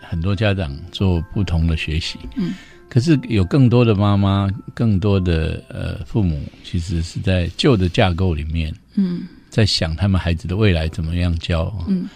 [0.02, 2.54] 很多家长做不同的学习，嗯。
[2.90, 11.74] 可是有更多的妈妈，更多的呃父母，其实是在旧的架构里面，嗯，在想他们孩子的未来怎么样教。
[11.88, 12.08] 嗯，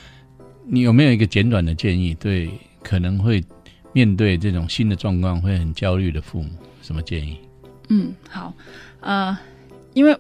[0.66, 2.14] 你有没有一个简短的建议？
[2.16, 2.50] 对
[2.84, 3.44] 可能会
[3.92, 6.50] 面对这种新的状况会很焦虑的父母，
[6.82, 7.38] 什么建议？
[7.90, 8.54] 嗯，好，
[9.02, 9.38] 呃，
[9.94, 10.18] 因为。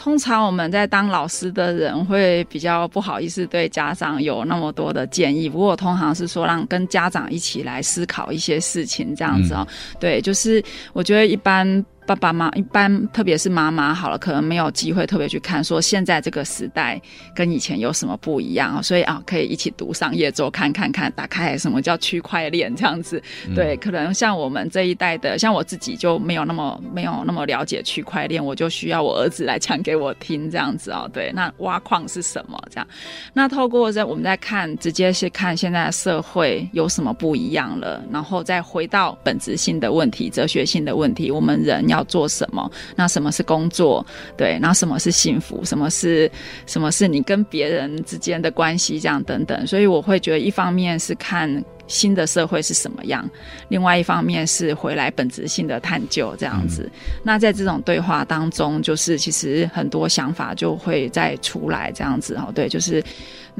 [0.00, 9.66] 通常我们在当老师的人会比较不好意思对家长有那么多的建议，不过通常是说让跟家长一起来思考一些事情这样子哦。
[10.00, 11.84] 对，就是我觉得一般。
[12.10, 17.00] 爸爸妈一般，特别是妈妈，好了，可能没有机会特别去看，说现在这个时代
[17.36, 18.82] 跟以前有什么不一样啊？
[18.82, 23.22] 所以啊，可以一起读商业周刊，看看打开什么叫区块链这样子。
[23.54, 31.08] 对，可能像我们这一代的，像我自己就没有那么没有那么了解区块链，我就需要我儿子来讲给我听这样子哦。
[31.12, 32.60] 对，那挖矿是什么？
[32.70, 32.86] 这样，
[33.32, 41.99] 那透过在我们在看，直接是看现在社会有什么不一样了，然后再回到本质性的问题、哲学性的问题，我们人要。
[42.04, 42.70] 做什么？
[42.96, 44.04] 那什么是工作？
[44.36, 45.64] 对，那什么是幸福？
[45.64, 46.30] 什么是
[46.66, 48.98] 什么是你跟别人之间的关系？
[48.98, 49.66] 这样等等。
[49.66, 51.62] 所以我会觉得，一方面是看。
[51.90, 53.28] 新的社会是什么样？
[53.66, 56.88] 另外一方面是回来本质性的探究这样子。
[57.24, 62.52] 那在这种对话当中，就是其实很多想法就会再出来这样子哦。
[62.54, 63.02] 对，就是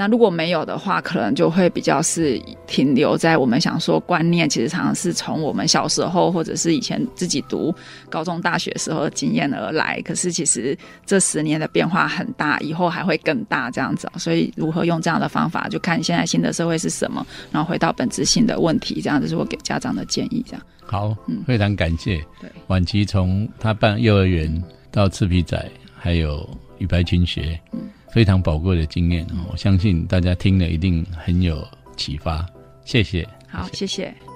[0.01, 7.74] 那如果没有的话，可能就会比较是停留在我们想说观念，其实常常是从我们小时候或者是以前自己读
[8.09, 10.01] 高中、大学时候的经验而来。
[10.01, 10.74] 可是其实
[11.05, 14.11] 这十年的变化很大，以后还会更大这样子。
[14.16, 18.24] 所以如何用这样的方法，就看现在新的社会是什么，然后回到本质。
[18.30, 20.40] 性的问题，这样子是我给家长的建议。
[20.46, 22.24] 这样好，嗯，非常感谢。
[22.40, 26.48] 对，晚期从他办幼儿园到赤皮仔，还有
[26.78, 27.80] 羽白群学，嗯，
[28.12, 29.26] 非常宝贵的经验。
[29.50, 32.46] 我相信大家听了一定很有启发。
[32.84, 34.29] 谢谢，好，谢谢。